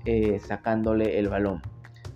eh, 0.04 0.38
sacándole 0.38 1.18
el 1.18 1.28
balón. 1.28 1.62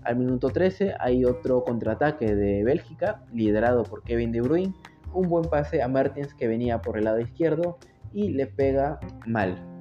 Al 0.05 0.17
minuto 0.17 0.51
13 0.51 0.95
hay 0.99 1.25
otro 1.25 1.63
contraataque 1.65 2.35
de 2.35 2.65
Bélgica 2.65 3.23
liderado 3.33 3.85
por 3.85 4.03
Kevin 4.03 4.33
De 4.33 4.41
Bruyne 4.41 4.75
un 5.15 5.29
buen 5.29 5.45
pase 5.45 5.83
a 5.83 5.89
Mertens 5.89 6.35
que 6.35 6.49
venía 6.49 6.81
por 6.81 6.99
el 6.99 7.05
lado 7.05 7.21
izquierdo 7.21 7.79
y 8.13 8.31
le 8.31 8.47
pega 8.47 8.99
mal. 9.27 9.72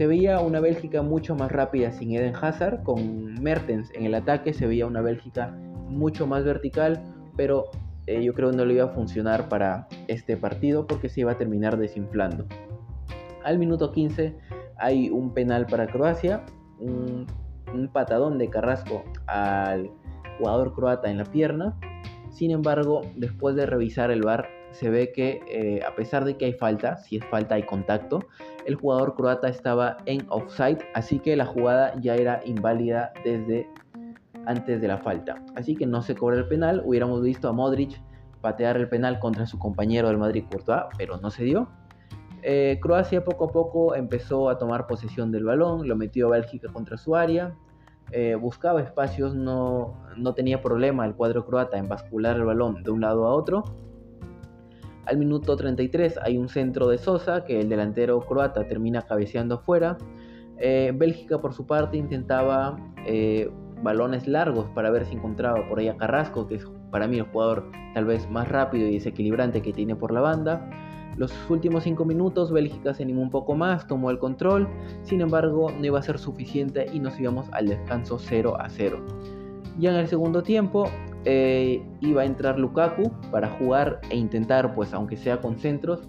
Se 0.00 0.06
veía 0.06 0.40
una 0.40 0.60
Bélgica 0.60 1.02
mucho 1.02 1.34
más 1.34 1.52
rápida 1.52 1.92
sin 1.92 2.12
Eden 2.12 2.34
Hazard, 2.34 2.82
con 2.84 3.34
Mertens 3.34 3.90
en 3.92 4.06
el 4.06 4.14
ataque 4.14 4.54
se 4.54 4.66
veía 4.66 4.86
una 4.86 5.02
Bélgica 5.02 5.54
mucho 5.90 6.26
más 6.26 6.42
vertical, 6.42 7.02
pero 7.36 7.66
eh, 8.06 8.22
yo 8.22 8.32
creo 8.32 8.50
que 8.50 8.56
no 8.56 8.64
le 8.64 8.72
iba 8.72 8.84
a 8.84 8.94
funcionar 8.94 9.50
para 9.50 9.88
este 10.08 10.38
partido 10.38 10.86
porque 10.86 11.10
se 11.10 11.20
iba 11.20 11.32
a 11.32 11.36
terminar 11.36 11.76
desinflando. 11.76 12.46
Al 13.44 13.58
minuto 13.58 13.92
15 13.92 14.38
hay 14.78 15.10
un 15.10 15.34
penal 15.34 15.66
para 15.66 15.86
Croacia, 15.86 16.46
un, 16.78 17.26
patadón 17.92 18.38
de 18.38 18.48
Carrasco 18.48 19.04
al 19.26 19.90
jugador 20.38 20.72
croata 20.72 21.10
en 21.10 21.18
la 21.18 21.24
pierna. 21.24 21.78
Sin 22.30 22.52
embargo, 22.52 23.02
después 23.16 23.54
de 23.54 23.66
revisar 23.66 24.10
el 24.10 24.22
bar, 24.22 24.48
se 24.70 24.88
ve 24.88 25.12
que 25.12 25.42
eh, 25.46 25.82
a 25.86 25.94
pesar 25.94 26.24
de 26.24 26.38
que 26.38 26.46
hay 26.46 26.54
falta, 26.54 26.96
si 26.96 27.18
es 27.18 27.24
falta 27.26 27.56
hay 27.56 27.64
contacto, 27.64 28.20
el 28.66 28.74
jugador 28.74 29.14
croata 29.14 29.48
estaba 29.48 29.98
en 30.06 30.26
offside, 30.28 30.78
así 30.94 31.18
que 31.18 31.36
la 31.36 31.46
jugada 31.46 31.94
ya 32.00 32.14
era 32.14 32.40
inválida 32.44 33.12
desde 33.24 33.68
antes 34.46 34.80
de 34.80 34.88
la 34.88 34.98
falta. 34.98 35.42
Así 35.56 35.76
que 35.76 35.86
no 35.86 36.02
se 36.02 36.14
cobra 36.14 36.36
el 36.36 36.48
penal, 36.48 36.82
hubiéramos 36.84 37.22
visto 37.22 37.48
a 37.48 37.52
Modric 37.52 38.00
patear 38.40 38.76
el 38.76 38.88
penal 38.88 39.18
contra 39.18 39.46
su 39.46 39.58
compañero 39.58 40.08
del 40.08 40.18
Madrid 40.18 40.44
Courtois, 40.50 40.84
pero 40.96 41.18
no 41.18 41.30
se 41.30 41.44
dio. 41.44 41.68
Eh, 42.42 42.78
Croacia 42.80 43.22
poco 43.22 43.46
a 43.46 43.52
poco 43.52 43.94
empezó 43.94 44.48
a 44.48 44.56
tomar 44.56 44.86
posesión 44.86 45.30
del 45.30 45.44
balón, 45.44 45.86
lo 45.86 45.94
metió 45.94 46.28
a 46.28 46.30
Bélgica 46.30 46.72
contra 46.72 46.96
su 46.96 47.14
área, 47.14 47.54
eh, 48.12 48.34
buscaba 48.34 48.80
espacios, 48.80 49.34
no, 49.34 49.94
no 50.16 50.34
tenía 50.34 50.62
problema 50.62 51.04
el 51.04 51.14
cuadro 51.14 51.44
croata 51.44 51.76
en 51.76 51.88
bascular 51.88 52.36
el 52.36 52.44
balón 52.44 52.82
de 52.82 52.90
un 52.90 53.02
lado 53.02 53.26
a 53.26 53.34
otro 53.34 53.64
al 55.06 55.16
minuto 55.16 55.56
33 55.56 56.18
hay 56.22 56.38
un 56.38 56.48
centro 56.48 56.88
de 56.88 56.98
Sosa 56.98 57.44
que 57.44 57.60
el 57.60 57.68
delantero 57.68 58.20
croata 58.20 58.66
termina 58.66 59.02
cabeceando 59.02 59.56
afuera. 59.56 59.98
Eh, 60.58 60.92
Bélgica 60.94 61.40
por 61.40 61.54
su 61.54 61.66
parte 61.66 61.96
intentaba 61.96 62.76
eh, 63.06 63.50
balones 63.82 64.28
largos 64.28 64.68
para 64.74 64.90
ver 64.90 65.06
si 65.06 65.14
encontraba 65.14 65.66
por 65.68 65.78
ahí 65.78 65.88
a 65.88 65.96
Carrasco, 65.96 66.46
que 66.46 66.56
es 66.56 66.66
para 66.90 67.06
mí 67.06 67.18
el 67.18 67.24
jugador 67.24 67.70
tal 67.94 68.04
vez 68.04 68.28
más 68.30 68.48
rápido 68.48 68.86
y 68.86 68.94
desequilibrante 68.94 69.62
que 69.62 69.72
tiene 69.72 69.96
por 69.96 70.12
la 70.12 70.20
banda. 70.20 70.68
Los 71.16 71.32
últimos 71.50 71.84
5 71.84 72.04
minutos 72.04 72.52
Bélgica 72.52 72.94
se 72.94 73.02
animó 73.02 73.22
un 73.22 73.30
poco 73.30 73.54
más, 73.54 73.86
tomó 73.86 74.10
el 74.10 74.18
control, 74.18 74.68
sin 75.02 75.20
embargo 75.20 75.70
no 75.70 75.84
iba 75.84 75.98
a 75.98 76.02
ser 76.02 76.18
suficiente 76.18 76.86
y 76.92 77.00
nos 77.00 77.18
íbamos 77.18 77.48
al 77.52 77.66
descanso 77.66 78.18
0 78.18 78.56
a 78.58 78.68
0. 78.68 79.04
Ya 79.78 79.90
en 79.90 79.96
el 79.96 80.08
segundo 80.08 80.42
tiempo 80.42 80.88
eh, 81.24 81.82
iba 82.00 82.22
a 82.22 82.24
entrar 82.24 82.58
Lukaku 82.58 83.10
para 83.30 83.48
jugar 83.58 84.00
e 84.10 84.16
intentar, 84.16 84.74
pues 84.74 84.92
aunque 84.92 85.16
sea 85.16 85.40
con 85.40 85.58
centros. 85.58 86.08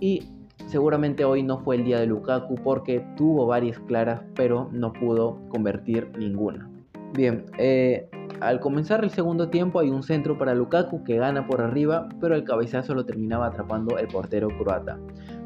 Y 0.00 0.22
seguramente 0.66 1.24
hoy 1.24 1.42
no 1.42 1.58
fue 1.58 1.76
el 1.76 1.84
día 1.84 2.00
de 2.00 2.06
Lukaku 2.06 2.56
porque 2.56 3.04
tuvo 3.16 3.46
varias 3.46 3.78
claras, 3.80 4.22
pero 4.34 4.68
no 4.72 4.92
pudo 4.92 5.38
convertir 5.48 6.10
ninguna. 6.18 6.68
Bien, 7.14 7.46
eh, 7.58 8.08
al 8.40 8.60
comenzar 8.60 9.02
el 9.02 9.10
segundo 9.10 9.48
tiempo 9.48 9.80
hay 9.80 9.90
un 9.90 10.02
centro 10.02 10.38
para 10.38 10.54
Lukaku 10.54 11.02
que 11.04 11.16
gana 11.16 11.46
por 11.46 11.60
arriba, 11.60 12.08
pero 12.20 12.34
el 12.34 12.44
cabezazo 12.44 12.94
lo 12.94 13.04
terminaba 13.04 13.46
atrapando 13.46 13.98
el 13.98 14.06
portero 14.08 14.48
croata. 14.58 14.98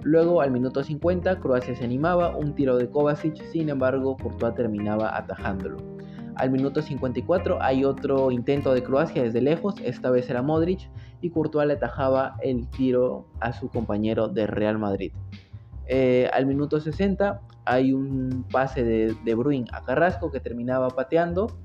Luego 0.02 0.40
al 0.40 0.50
minuto 0.50 0.82
50 0.82 1.38
Croacia 1.38 1.76
se 1.76 1.84
animaba, 1.84 2.36
un 2.36 2.54
tiro 2.54 2.76
de 2.76 2.90
Kovacic, 2.90 3.36
sin 3.52 3.68
embargo 3.68 4.16
Courtois 4.16 4.54
terminaba 4.54 5.16
atajándolo. 5.16 5.91
Al 6.36 6.50
minuto 6.50 6.82
54 6.82 7.62
hay 7.62 7.84
otro 7.84 8.30
intento 8.30 8.72
de 8.72 8.82
Croacia 8.82 9.22
desde 9.22 9.40
lejos, 9.40 9.74
esta 9.84 10.10
vez 10.10 10.28
era 10.30 10.42
Modric, 10.42 10.88
y 11.20 11.30
Courtois 11.30 11.66
le 11.66 11.74
atajaba 11.74 12.36
el 12.42 12.68
tiro 12.68 13.26
a 13.40 13.52
su 13.52 13.68
compañero 13.68 14.28
de 14.28 14.46
Real 14.46 14.78
Madrid. 14.78 15.12
Eh, 15.86 16.30
al 16.32 16.46
minuto 16.46 16.80
60 16.80 17.40
hay 17.64 17.92
un 17.92 18.44
pase 18.50 18.82
de, 18.82 19.34
Bruin 19.34 19.66
a 19.72 19.84
Carrasco 19.84 20.30
que 20.30 20.40
terminaba 20.40 20.88
pateando. 20.88 21.58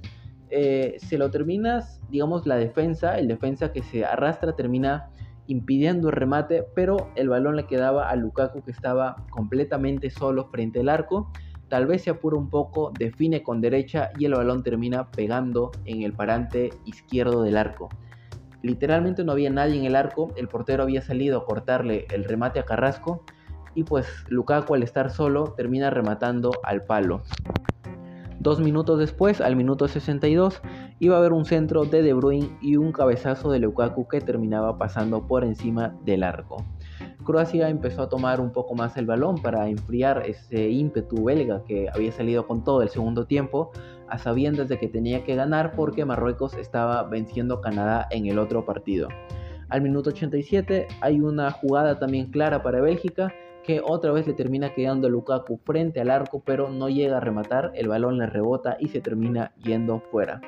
Eh, 0.50 0.98
se 1.00 1.18
lo 1.18 1.32
terminas, 1.32 2.00
digamos, 2.10 2.46
la 2.46 2.56
defensa, 2.56 3.18
el 3.18 3.28
defensa 3.28 3.72
que 3.72 3.84
se 3.84 4.06
arrastra 4.06 4.56
termina 4.56 5.10
impidiendo 5.48 6.10
el 6.10 6.16
remate, 6.16 6.66
pero 6.76 7.10
el 7.16 7.30
balón 7.30 7.56
le 7.56 7.66
quedaba 7.66 8.10
a 8.10 8.16
Lukaku 8.16 8.64
que 8.64 8.72
estaba 8.72 9.26
completamente 9.30 10.10
solo 10.10 10.50
frente 10.50 10.82
al 10.82 10.90
arco. 10.90 11.32
Tal 11.70 11.86
vez 11.86 12.04
se 12.04 12.10
apura 12.10 12.38
un 12.38 12.50
poco, 12.50 12.92
define 12.98 13.44
con 13.44 13.60
derecha 13.62 14.12
y 14.18 14.26
el 14.26 14.34
balón 14.34 14.64
termina 14.64 15.12
pegando 15.12 15.72
en 15.86 16.02
el 16.04 16.14
parante 16.14 16.70
izquierdo 16.86 17.44
del 17.44 17.58
arco. 17.58 17.90
Literalmente 18.62 19.24
no 19.24 19.34
había 19.34 19.50
nadie 19.50 19.78
en 19.78 19.86
el 19.86 19.96
arco, 19.96 20.32
el 20.36 20.48
portero 20.48 20.84
había 20.84 21.02
salido 21.02 21.40
a 21.40 21.46
cortarle 21.46 22.06
el 22.12 22.24
remate 22.24 22.60
a 22.60 22.64
Carrasco 22.64 23.24
y 23.76 23.84
pues 23.84 24.08
Lukaku 24.30 24.74
al 24.74 24.84
estar 24.84 25.12
solo 25.12 25.54
termina 25.56 25.90
rematando 25.90 26.52
al 26.64 26.84
palo. 26.84 27.22
Dos 28.40 28.60
minutos 28.60 28.98
después, 29.00 29.42
al 29.42 29.56
minuto 29.56 29.88
62, 29.88 30.62
iba 31.00 31.16
a 31.16 31.20
haber 31.20 31.34
un 31.34 31.46
centro 31.46 31.86
de 31.86 32.02
De 32.02 32.14
Bruyne 32.14 32.58
y 32.62 32.78
un 32.78 32.92
cabezazo 32.92 33.52
de 33.52 33.60
Lukaku 33.60 34.08
que 34.08 34.22
terminaba 34.22 34.78
pasando 34.78 35.28
por 35.28 35.44
encima 35.44 35.96
del 36.06 36.24
arco. 36.24 36.64
Croacia 37.28 37.68
empezó 37.68 38.04
a 38.04 38.10
tomar 38.10 38.40
un 38.40 38.54
poco 38.54 38.74
más 38.74 38.96
el 38.96 39.06
balón 39.06 39.42
para 39.42 39.68
enfriar 39.68 40.24
ese 40.26 40.70
ímpetu 40.70 41.26
belga 41.26 41.62
que 41.66 41.90
había 41.94 42.14
salido 42.14 42.48
con 42.48 42.64
todo 42.64 42.82
el 42.82 42.88
segundo 42.88 43.26
tiempo, 43.28 43.72
a 44.08 44.18
sabiendas 44.18 44.70
de 44.70 44.80
que 44.80 44.88
tenía 44.88 45.26
que 45.26 45.36
ganar 45.36 45.74
porque 45.74 46.06
Marruecos 46.06 46.54
estaba 46.54 47.04
venciendo 47.04 47.56
a 47.56 47.62
Canadá 47.62 48.08
en 48.12 48.28
el 48.28 48.40
otro 48.40 48.64
partido. 48.64 49.10
Al 49.68 49.82
minuto 49.82 50.12
87 50.12 50.88
hay 51.02 51.20
una 51.20 51.52
jugada 51.52 52.00
también 52.00 52.32
clara 52.32 52.64
para 52.64 52.80
Bélgica 52.80 53.34
que 53.62 53.82
otra 53.84 54.14
vez 54.14 54.26
le 54.26 54.34
termina 54.34 54.74
quedando 54.74 55.10
Lukaku 55.10 55.60
frente 55.66 56.00
al 56.00 56.10
arco, 56.10 56.42
pero 56.46 56.70
no 56.70 56.88
llega 56.88 57.18
a 57.18 57.20
rematar, 57.20 57.74
el 57.76 57.90
balón 57.90 58.20
le 58.20 58.28
rebota 58.28 58.78
y 58.80 58.88
se 58.88 59.02
termina 59.02 59.52
yendo 59.58 60.00
fuera. 60.00 60.40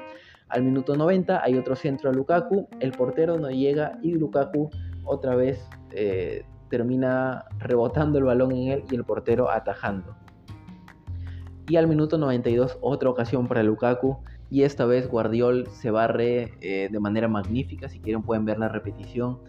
Al 0.47 0.63
minuto 0.63 0.95
90 0.95 1.43
hay 1.43 1.57
otro 1.57 1.75
centro 1.75 2.09
a 2.09 2.13
Lukaku, 2.13 2.69
el 2.79 2.93
portero 2.93 3.37
no 3.37 3.49
llega 3.49 3.99
y 4.01 4.13
Lukaku 4.13 4.69
otra 5.03 5.35
vez 5.35 5.67
eh, 5.91 6.45
termina 6.69 7.45
rebotando 7.59 8.17
el 8.19 8.25
balón 8.25 8.51
en 8.51 8.67
él 8.69 8.83
y 8.89 8.95
el 8.95 9.03
portero 9.03 9.49
atajando. 9.49 10.15
Y 11.67 11.75
al 11.75 11.87
minuto 11.87 12.17
92 12.17 12.77
otra 12.81 13.09
ocasión 13.09 13.47
para 13.47 13.63
Lukaku 13.63 14.17
y 14.49 14.63
esta 14.63 14.85
vez 14.85 15.07
Guardiol 15.07 15.67
se 15.71 15.91
barre 15.91 16.53
eh, 16.61 16.89
de 16.91 16.99
manera 16.99 17.27
magnífica, 17.27 17.89
si 17.89 17.99
quieren 17.99 18.23
pueden 18.23 18.45
ver 18.45 18.57
la 18.57 18.69
repetición 18.69 19.39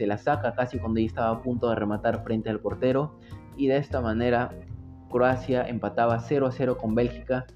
se 0.00 0.06
la 0.06 0.16
saca 0.16 0.54
casi 0.54 0.78
cuando 0.78 0.98
ya 0.98 1.06
estaba 1.06 1.30
a 1.30 1.42
punto 1.42 1.68
de 1.68 1.74
rematar 1.74 2.24
frente 2.24 2.48
al 2.48 2.60
portero 2.60 3.18
y 3.58 3.66
de 3.66 3.76
esta 3.76 4.00
manera 4.00 4.50
Croacia 5.10 5.68
empataba 5.68 6.18
0 6.20 6.46
a 6.46 6.52
0 6.52 6.78
con 6.78 6.94
Bélgica 6.94 7.46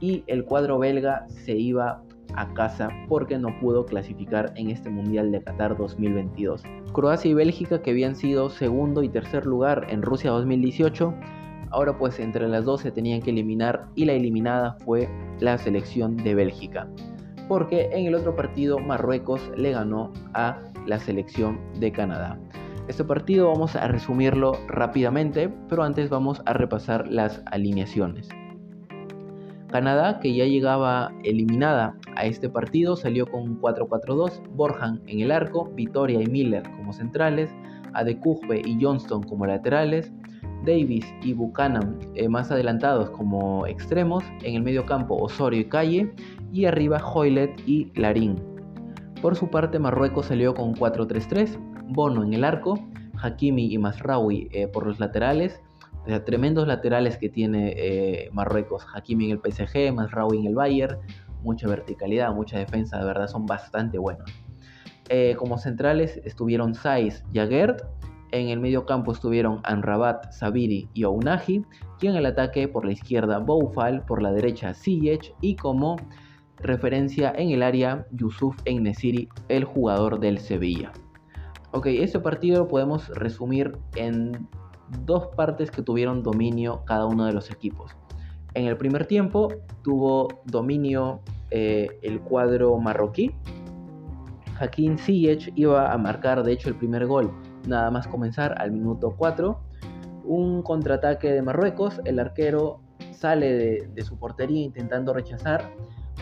y 0.00 0.24
el 0.26 0.44
cuadro 0.44 0.80
belga 0.80 1.26
se 1.28 1.52
iba 1.52 2.02
a 2.36 2.52
casa 2.54 2.88
porque 3.08 3.38
no 3.38 3.58
pudo 3.60 3.86
clasificar 3.86 4.52
en 4.56 4.70
este 4.70 4.90
Mundial 4.90 5.32
de 5.32 5.42
Qatar 5.42 5.76
2022. 5.76 6.62
Croacia 6.92 7.30
y 7.30 7.34
Bélgica 7.34 7.82
que 7.82 7.90
habían 7.90 8.16
sido 8.16 8.50
segundo 8.50 9.02
y 9.02 9.08
tercer 9.08 9.46
lugar 9.46 9.86
en 9.88 10.02
Rusia 10.02 10.30
2018, 10.30 11.14
ahora 11.70 11.96
pues 11.98 12.18
entre 12.20 12.48
las 12.48 12.64
dos 12.64 12.82
se 12.82 12.90
tenían 12.90 13.22
que 13.22 13.30
eliminar 13.30 13.86
y 13.94 14.04
la 14.04 14.12
eliminada 14.12 14.76
fue 14.84 15.08
la 15.40 15.58
selección 15.58 16.16
de 16.16 16.34
Bélgica. 16.34 16.88
Porque 17.48 17.90
en 17.92 18.06
el 18.06 18.14
otro 18.14 18.36
partido 18.36 18.78
Marruecos 18.78 19.40
le 19.56 19.72
ganó 19.72 20.12
a 20.34 20.58
la 20.86 20.98
selección 20.98 21.60
de 21.78 21.92
Canadá. 21.92 22.38
Este 22.88 23.04
partido 23.04 23.48
vamos 23.48 23.76
a 23.76 23.86
resumirlo 23.86 24.58
rápidamente, 24.66 25.48
pero 25.68 25.84
antes 25.84 26.10
vamos 26.10 26.42
a 26.46 26.52
repasar 26.52 27.06
las 27.08 27.42
alineaciones. 27.46 28.28
Canadá, 29.72 30.20
que 30.20 30.34
ya 30.34 30.44
llegaba 30.44 31.10
eliminada 31.24 31.96
a 32.14 32.26
este 32.26 32.48
partido, 32.48 32.94
salió 32.94 33.26
con 33.26 33.60
4-4-2, 33.60 34.40
Borjan 34.54 35.00
en 35.06 35.20
el 35.20 35.32
arco, 35.32 35.70
Vitoria 35.74 36.22
y 36.22 36.26
Miller 36.26 36.62
como 36.76 36.92
centrales, 36.92 37.50
Adekugbe 37.94 38.62
y 38.64 38.78
Johnston 38.80 39.22
como 39.22 39.46
laterales, 39.46 40.12
Davis 40.64 41.04
y 41.22 41.32
Buchanan 41.32 41.98
eh, 42.14 42.28
más 42.28 42.50
adelantados 42.50 43.10
como 43.10 43.66
extremos, 43.66 44.22
en 44.42 44.54
el 44.54 44.62
medio 44.62 44.86
campo 44.86 45.16
Osorio 45.16 45.60
y 45.60 45.64
Calle, 45.64 46.14
y 46.52 46.66
arriba 46.66 46.98
Hoylet 47.02 47.60
y 47.66 47.90
Larín. 47.98 48.36
Por 49.20 49.36
su 49.36 49.48
parte, 49.48 49.78
Marruecos 49.78 50.26
salió 50.26 50.54
con 50.54 50.74
4-3-3, 50.74 51.58
Bono 51.88 52.22
en 52.22 52.34
el 52.34 52.44
arco, 52.44 52.78
Hakimi 53.22 53.72
y 53.72 53.78
Masraoui 53.78 54.48
eh, 54.52 54.68
por 54.68 54.86
los 54.86 55.00
laterales. 55.00 55.60
Tremendos 56.24 56.66
laterales 56.66 57.16
que 57.16 57.28
tiene 57.28 57.74
eh, 57.76 58.30
Marruecos. 58.32 58.86
Hakimi 58.92 59.30
en 59.30 59.32
el 59.32 59.38
PSG, 59.38 59.92
Masraoui 59.92 60.38
en 60.38 60.46
el 60.46 60.54
Bayern. 60.54 60.98
Mucha 61.42 61.68
verticalidad, 61.68 62.32
mucha 62.34 62.58
defensa, 62.58 62.98
de 62.98 63.04
verdad 63.04 63.26
son 63.28 63.46
bastante 63.46 63.98
buenos. 63.98 64.30
Eh, 65.08 65.34
como 65.36 65.58
centrales 65.58 66.20
estuvieron 66.24 66.74
Saiz 66.74 67.24
y 67.32 67.38
Aguerd. 67.38 67.82
En 68.30 68.48
el 68.48 68.60
medio 68.60 68.86
campo 68.86 69.12
estuvieron 69.12 69.60
Anrabat, 69.64 70.32
Sabiri 70.32 70.88
y 70.94 71.04
Ounahi. 71.04 71.64
Y 72.00 72.06
en 72.06 72.16
el 72.16 72.26
ataque 72.26 72.66
por 72.66 72.84
la 72.84 72.92
izquierda 72.92 73.38
Boufal, 73.38 74.04
por 74.04 74.22
la 74.22 74.32
derecha 74.32 74.74
Ziyech 74.74 75.34
y 75.40 75.56
como 75.56 75.96
referencia 76.58 77.32
en 77.36 77.50
el 77.50 77.62
área 77.62 78.06
Yusuf 78.12 78.56
Ennesiri, 78.64 79.28
el 79.48 79.64
jugador 79.64 80.18
del 80.18 80.38
Sevilla. 80.38 80.92
Ok, 81.72 81.86
este 81.86 82.20
partido 82.20 82.68
podemos 82.68 83.08
resumir 83.08 83.76
en 83.96 84.48
dos 85.04 85.28
partes 85.28 85.70
que 85.70 85.82
tuvieron 85.82 86.22
dominio 86.22 86.82
cada 86.84 87.06
uno 87.06 87.24
de 87.24 87.32
los 87.32 87.50
equipos. 87.50 87.92
En 88.54 88.66
el 88.66 88.76
primer 88.76 89.06
tiempo 89.06 89.48
tuvo 89.82 90.28
dominio 90.44 91.20
eh, 91.50 91.88
el 92.02 92.20
cuadro 92.20 92.78
marroquí. 92.78 93.34
Hakim 94.58 94.98
Ziyech 94.98 95.52
iba 95.56 95.92
a 95.92 95.98
marcar 95.98 96.42
de 96.42 96.52
hecho 96.52 96.68
el 96.68 96.76
primer 96.76 97.06
gol 97.06 97.32
nada 97.66 97.90
más 97.90 98.06
comenzar 98.06 98.54
al 98.60 98.72
minuto 98.72 99.14
4. 99.16 99.58
Un 100.24 100.62
contraataque 100.62 101.32
de 101.32 101.42
Marruecos, 101.42 102.00
el 102.04 102.18
arquero 102.18 102.80
sale 103.12 103.86
de, 103.88 104.02
su 104.02 104.18
portería 104.18 104.62
intentando 104.62 105.12
rechazar 105.12 105.70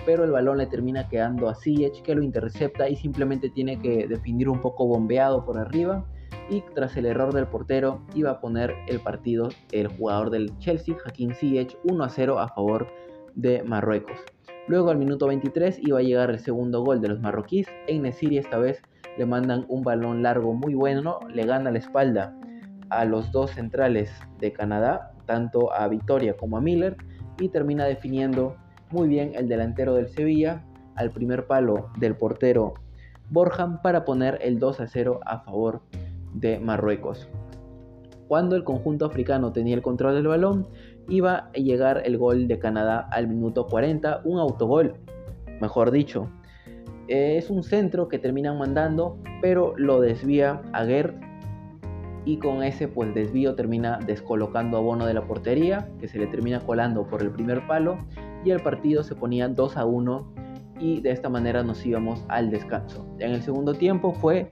pero 0.07 0.25
el 0.25 0.31
balón 0.31 0.59
le 0.59 0.67
termina 0.67 1.09
quedando 1.09 1.49
a 1.49 1.55
Ziyech 1.55 2.03
que 2.03 2.15
lo 2.15 2.23
intercepta 2.23 2.89
y 2.89 2.97
simplemente 2.97 3.51
tiene 3.51 3.79
que 3.79 4.07
definir 4.07 4.49
un 4.49 4.61
poco 4.61 4.87
bombeado 4.87 5.45
por 5.45 5.59
arriba 5.59 6.07
y 6.51 6.63
tras 6.75 6.97
el 6.97 7.07
error 7.07 7.33
del 7.33 7.47
portero 7.47 8.03
iba 8.15 8.33
a 8.33 8.41
poner 8.41 8.75
el 8.89 9.01
partido 9.01 9.49
el 9.71 9.87
jugador 9.87 10.31
del 10.31 10.57
Chelsea, 10.59 10.97
Hakim 11.05 11.33
Ziyech, 11.33 11.79
1 11.85 12.05
a 12.05 12.09
0 12.09 12.39
a 12.41 12.49
favor 12.49 12.89
de 13.35 13.63
Marruecos. 13.63 14.19
Luego 14.67 14.91
al 14.91 14.99
minuto 14.99 15.29
23 15.29 15.79
iba 15.81 16.01
a 16.01 16.03
llegar 16.03 16.31
el 16.31 16.41
segundo 16.41 16.83
gol 16.83 17.01
de 17.01 17.09
los 17.09 17.21
marroquíes. 17.21 17.69
En 17.87 18.03
Nesiri 18.03 18.39
esta 18.39 18.59
vez 18.59 18.83
le 19.17 19.27
mandan 19.27 19.65
un 19.69 19.83
balón 19.83 20.23
largo 20.23 20.53
muy 20.53 20.75
bueno, 20.75 21.21
le 21.33 21.47
gana 21.47 21.71
la 21.71 21.79
espalda 21.79 22.37
a 22.91 23.05
los 23.05 23.31
dos 23.31 23.53
centrales 23.53 24.13
de 24.39 24.53
Canadá, 24.53 25.13
tanto 25.27 25.73
a 25.73 25.87
Victoria 25.89 26.37
como 26.37 26.57
a 26.57 26.61
Miller, 26.61 26.97
y 27.39 27.49
termina 27.49 27.85
definiendo 27.85 28.57
muy 28.91 29.09
bien 29.09 29.33
el 29.35 29.49
delantero 29.49 29.95
del 29.95 30.09
Sevilla 30.09 30.65
al 30.97 31.11
primer 31.11 31.47
palo 31.47 31.91
del 31.99 32.17
portero 32.17 32.75
Borjan 33.31 33.81
para 33.81 34.05
poner 34.05 34.39
el 34.43 34.59
2 34.59 34.81
a 34.81 34.89
0 34.89 35.21
a 35.25 35.41
favor 35.41 35.83
de 36.35 36.59
Marruecos. 36.59 37.29
Cuando 38.29 38.55
el 38.55 38.65
conjunto 38.65 39.07
africano 39.07 39.53
tenía 39.53 39.75
el 39.75 39.83
control 39.83 40.15
del 40.15 40.29
balón, 40.29 40.69
iba 41.09 41.51
a 41.53 41.53
llegar 41.53 42.03
el 42.05 42.17
gol 42.17 42.47
de 42.47 42.59
Canadá 42.59 43.09
al 43.11 43.27
minuto 43.27 43.67
40, 43.67 44.23
un 44.25 44.39
autogol, 44.39 44.95
mejor 45.61 45.91
dicho. 45.91 46.29
Es 47.09 47.51
un 47.51 47.65
centro 47.65 48.07
que 48.07 48.21
terminan 48.21 48.57
mandando, 48.57 49.19
pero 49.43 49.75
lo 49.77 50.01
desvía 50.01 50.63
a 50.73 50.85
Gerd 50.85 51.15
y 52.25 52.37
con 52.37 52.63
ese 52.63 52.87
pues 52.87 53.13
desvío 53.15 53.55
termina 53.57 53.99
descolocando 54.07 54.77
a 54.77 54.81
Bono 54.81 55.07
de 55.07 55.15
la 55.15 55.27
portería, 55.27 55.89
que 55.99 56.07
se 56.07 56.19
le 56.19 56.27
termina 56.27 56.61
colando 56.61 57.07
por 57.07 57.23
el 57.23 57.31
primer 57.31 57.67
palo 57.67 57.99
y 58.45 58.51
el 58.51 58.61
partido 58.61 59.03
se 59.03 59.15
ponía 59.15 59.49
2 59.49 59.77
a 59.77 59.85
1 59.85 60.35
y 60.79 61.01
de 61.01 61.11
esta 61.11 61.29
manera 61.29 61.63
nos 61.63 61.85
íbamos 61.85 62.25
al 62.29 62.51
descanso. 62.51 63.07
En 63.19 63.33
el 63.33 63.43
segundo 63.43 63.75
tiempo 63.75 64.13
fue 64.13 64.51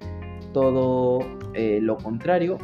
todo 0.53 1.21
eh, 1.55 1.79
lo 1.83 1.97
contrario. 1.97 2.59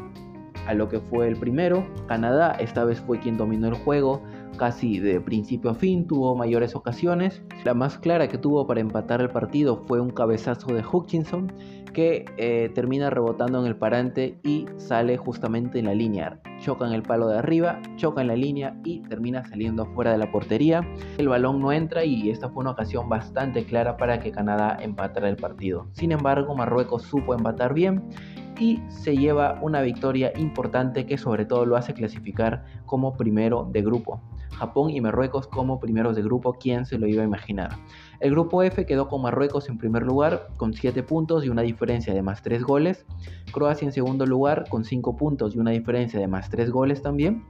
a 0.66 0.72
lo 0.72 0.88
que 0.88 0.98
fue 0.98 1.28
el 1.28 1.36
primero. 1.36 1.84
Canadá 2.06 2.52
esta 2.52 2.84
vez 2.84 2.98
fue 2.98 3.18
quien 3.20 3.36
dominó 3.36 3.68
el 3.68 3.74
juego 3.74 4.22
casi 4.54 4.98
de 4.98 5.20
principio 5.20 5.70
a 5.70 5.74
fin, 5.74 6.06
tuvo 6.06 6.34
mayores 6.34 6.74
ocasiones. 6.74 7.42
La 7.64 7.74
más 7.74 7.98
clara 7.98 8.28
que 8.28 8.38
tuvo 8.38 8.66
para 8.66 8.80
empatar 8.80 9.20
el 9.20 9.30
partido 9.30 9.82
fue 9.86 10.00
un 10.00 10.10
cabezazo 10.10 10.72
de 10.72 10.84
Hutchinson 10.84 11.52
que 11.94 12.26
eh, 12.36 12.70
termina 12.74 13.08
rebotando 13.08 13.58
en 13.60 13.66
el 13.66 13.76
parante 13.76 14.38
y 14.42 14.66
sale 14.76 15.16
justamente 15.16 15.78
en 15.78 15.86
la 15.86 15.94
línea. 15.94 16.38
Choca 16.60 16.86
en 16.86 16.92
el 16.92 17.02
palo 17.02 17.28
de 17.28 17.38
arriba, 17.38 17.80
choca 17.96 18.20
en 18.20 18.28
la 18.28 18.36
línea 18.36 18.78
y 18.84 19.00
termina 19.00 19.42
saliendo 19.46 19.84
afuera 19.84 20.12
de 20.12 20.18
la 20.18 20.30
portería. 20.30 20.86
El 21.16 21.28
balón 21.28 21.60
no 21.60 21.72
entra 21.72 22.04
y 22.04 22.28
esta 22.28 22.50
fue 22.50 22.60
una 22.60 22.72
ocasión 22.72 23.08
bastante 23.08 23.64
clara 23.64 23.96
para 23.96 24.20
que 24.20 24.30
Canadá 24.30 24.76
empatara 24.78 25.30
el 25.30 25.36
partido. 25.36 25.88
Sin 25.92 26.12
embargo, 26.12 26.54
Marruecos 26.54 27.04
supo 27.04 27.34
empatar 27.34 27.72
bien 27.72 28.02
y 28.58 28.80
se 28.88 29.16
lleva 29.16 29.58
una 29.62 29.80
victoria 29.80 30.32
importante 30.36 31.06
que 31.06 31.18
sobre 31.18 31.44
todo 31.44 31.64
lo 31.66 31.76
hace 31.76 31.94
clasificar 31.94 32.64
como 32.86 33.16
primero 33.16 33.68
de 33.72 33.82
grupo. 33.82 34.20
Japón 34.54 34.90
y 34.90 35.00
Marruecos 35.00 35.48
como 35.48 35.80
primeros 35.80 36.14
de 36.16 36.22
grupo, 36.22 36.54
¿quién 36.54 36.86
se 36.86 36.98
lo 36.98 37.06
iba 37.06 37.22
a 37.22 37.26
imaginar? 37.26 37.70
El 38.20 38.30
grupo 38.30 38.62
F 38.62 38.86
quedó 38.86 39.08
con 39.08 39.22
Marruecos 39.22 39.68
en 39.68 39.78
primer 39.78 40.02
lugar 40.02 40.48
con 40.56 40.72
7 40.72 41.02
puntos 41.02 41.44
y 41.44 41.48
una 41.48 41.62
diferencia 41.62 42.14
de 42.14 42.22
más 42.22 42.42
3 42.42 42.62
goles, 42.62 43.04
Croacia 43.52 43.86
en 43.86 43.92
segundo 43.92 44.26
lugar 44.26 44.64
con 44.68 44.84
5 44.84 45.16
puntos 45.16 45.54
y 45.54 45.58
una 45.58 45.72
diferencia 45.72 46.18
de 46.20 46.28
más 46.28 46.48
3 46.50 46.70
goles 46.70 47.02
también, 47.02 47.44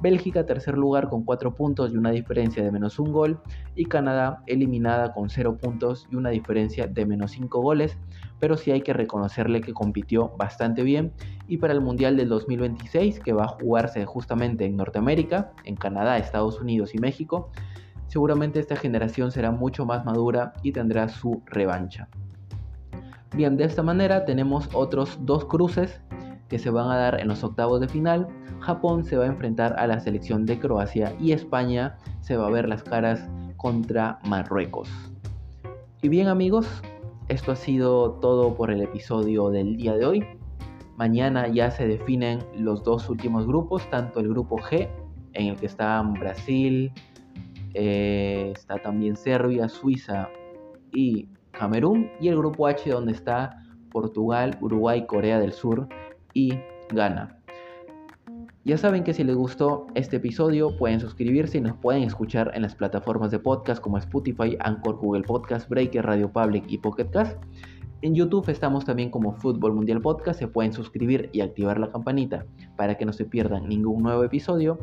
Bélgica 0.00 0.46
tercer 0.46 0.78
lugar 0.78 1.08
con 1.08 1.24
4 1.24 1.54
puntos 1.54 1.92
y 1.92 1.96
una 1.96 2.10
diferencia 2.10 2.62
de 2.62 2.70
menos 2.70 2.98
1 2.98 3.12
gol. 3.12 3.40
Y 3.74 3.86
Canadá 3.86 4.42
eliminada 4.46 5.12
con 5.12 5.28
0 5.28 5.56
puntos 5.56 6.06
y 6.10 6.16
una 6.16 6.30
diferencia 6.30 6.86
de 6.86 7.04
menos 7.04 7.32
5 7.32 7.60
goles, 7.60 7.96
pero 8.38 8.56
sí 8.56 8.70
hay 8.70 8.82
que 8.82 8.92
reconocerle 8.92 9.60
que 9.60 9.72
compitió 9.72 10.32
bastante 10.36 10.82
bien. 10.82 11.12
Y 11.48 11.56
para 11.56 11.72
el 11.72 11.80
Mundial 11.80 12.16
del 12.16 12.28
2026 12.28 13.18
que 13.20 13.32
va 13.32 13.44
a 13.44 13.48
jugarse 13.48 14.04
justamente 14.06 14.66
en 14.66 14.76
Norteamérica, 14.76 15.52
en 15.64 15.74
Canadá, 15.74 16.18
Estados 16.18 16.60
Unidos 16.60 16.94
y 16.94 16.98
México, 16.98 17.50
seguramente 18.08 18.58
esta 18.58 18.76
generación 18.76 19.30
será 19.30 19.52
mucho 19.52 19.86
más 19.86 20.04
madura 20.04 20.52
y 20.62 20.72
tendrá 20.72 21.08
su 21.08 21.42
revancha. 21.46 22.08
Bien, 23.36 23.56
de 23.56 23.64
esta 23.64 23.82
manera 23.82 24.24
tenemos 24.24 24.68
otros 24.72 25.18
dos 25.22 25.44
cruces 25.44 26.00
que 26.48 26.58
se 26.58 26.70
van 26.70 26.90
a 26.90 26.96
dar 26.96 27.20
en 27.20 27.28
los 27.28 27.44
octavos 27.44 27.80
de 27.80 27.88
final. 27.88 28.26
Japón 28.60 29.04
se 29.04 29.16
va 29.16 29.24
a 29.24 29.28
enfrentar 29.28 29.78
a 29.78 29.86
la 29.86 30.00
selección 30.00 30.46
de 30.46 30.58
Croacia 30.58 31.14
y 31.20 31.32
España 31.32 31.98
se 32.20 32.36
va 32.36 32.46
a 32.46 32.50
ver 32.50 32.68
las 32.68 32.82
caras 32.82 33.28
contra 33.56 34.18
Marruecos. 34.24 34.88
Y 36.00 36.08
bien 36.08 36.28
amigos, 36.28 36.66
esto 37.28 37.52
ha 37.52 37.56
sido 37.56 38.12
todo 38.12 38.54
por 38.54 38.70
el 38.70 38.80
episodio 38.80 39.50
del 39.50 39.76
día 39.76 39.94
de 39.94 40.06
hoy. 40.06 40.24
Mañana 40.96 41.46
ya 41.48 41.70
se 41.70 41.86
definen 41.86 42.40
los 42.56 42.82
dos 42.82 43.08
últimos 43.10 43.46
grupos, 43.46 43.88
tanto 43.90 44.20
el 44.20 44.28
grupo 44.28 44.56
G, 44.56 44.88
en 45.34 45.48
el 45.48 45.56
que 45.56 45.66
están 45.66 46.14
Brasil, 46.14 46.92
eh, 47.80 48.50
está 48.56 48.76
también 48.78 49.14
Serbia, 49.14 49.68
Suiza 49.68 50.28
y 50.92 51.28
Camerún, 51.52 52.10
y 52.20 52.26
el 52.26 52.36
grupo 52.36 52.66
H 52.66 52.90
donde 52.90 53.12
está 53.12 53.62
Portugal, 53.92 54.58
Uruguay, 54.60 55.06
Corea 55.06 55.38
del 55.38 55.52
Sur 55.52 55.88
y 56.34 56.58
Ghana. 56.90 57.38
Ya 58.64 58.76
saben 58.76 59.04
que 59.04 59.14
si 59.14 59.22
les 59.22 59.36
gustó 59.36 59.86
este 59.94 60.16
episodio 60.16 60.76
pueden 60.76 60.98
suscribirse 60.98 61.58
y 61.58 61.60
nos 61.60 61.76
pueden 61.76 62.02
escuchar 62.02 62.50
en 62.54 62.62
las 62.62 62.74
plataformas 62.74 63.30
de 63.30 63.38
podcast 63.38 63.80
como 63.80 63.96
Spotify, 63.96 64.56
Anchor, 64.58 64.96
Google 64.96 65.22
Podcast, 65.22 65.68
Breaker, 65.68 66.04
Radio 66.04 66.32
Public 66.32 66.64
y 66.66 66.78
Pocket 66.78 67.10
Cast. 67.10 67.40
En 68.02 68.16
YouTube 68.16 68.48
estamos 68.48 68.84
también 68.84 69.10
como 69.10 69.34
Fútbol 69.34 69.72
Mundial 69.72 70.00
Podcast, 70.00 70.40
se 70.40 70.48
pueden 70.48 70.72
suscribir 70.72 71.30
y 71.32 71.42
activar 71.42 71.78
la 71.78 71.92
campanita 71.92 72.44
para 72.76 72.96
que 72.96 73.06
no 73.06 73.12
se 73.12 73.24
pierdan 73.24 73.68
ningún 73.68 74.02
nuevo 74.02 74.24
episodio. 74.24 74.78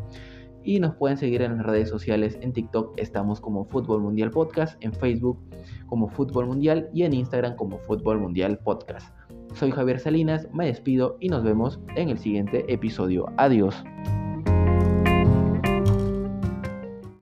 Y 0.66 0.80
nos 0.80 0.96
pueden 0.96 1.18
seguir 1.18 1.44
en 1.44 1.58
las 1.58 1.66
redes 1.66 1.90
sociales, 1.90 2.38
en 2.42 2.52
TikTok 2.52 2.94
estamos 2.98 3.40
como 3.40 3.66
Fútbol 3.66 4.02
Mundial 4.02 4.32
Podcast, 4.32 4.84
en 4.84 4.92
Facebook 4.94 5.40
como 5.86 6.10
Fútbol 6.10 6.48
Mundial 6.48 6.90
y 6.92 7.04
en 7.04 7.14
Instagram 7.14 7.56
como 7.56 7.78
Fútbol 7.78 8.20
Mundial 8.20 8.58
Podcast. 8.58 9.16
Soy 9.54 9.72
Javier 9.72 10.00
Salinas, 10.00 10.48
me 10.54 10.66
despido 10.66 11.18
y 11.20 11.30
nos 11.30 11.44
vemos 11.44 11.80
en 11.96 12.10
el 12.10 12.18
siguiente 12.18 12.66
episodio. 12.68 13.28
Adiós. 13.38 13.84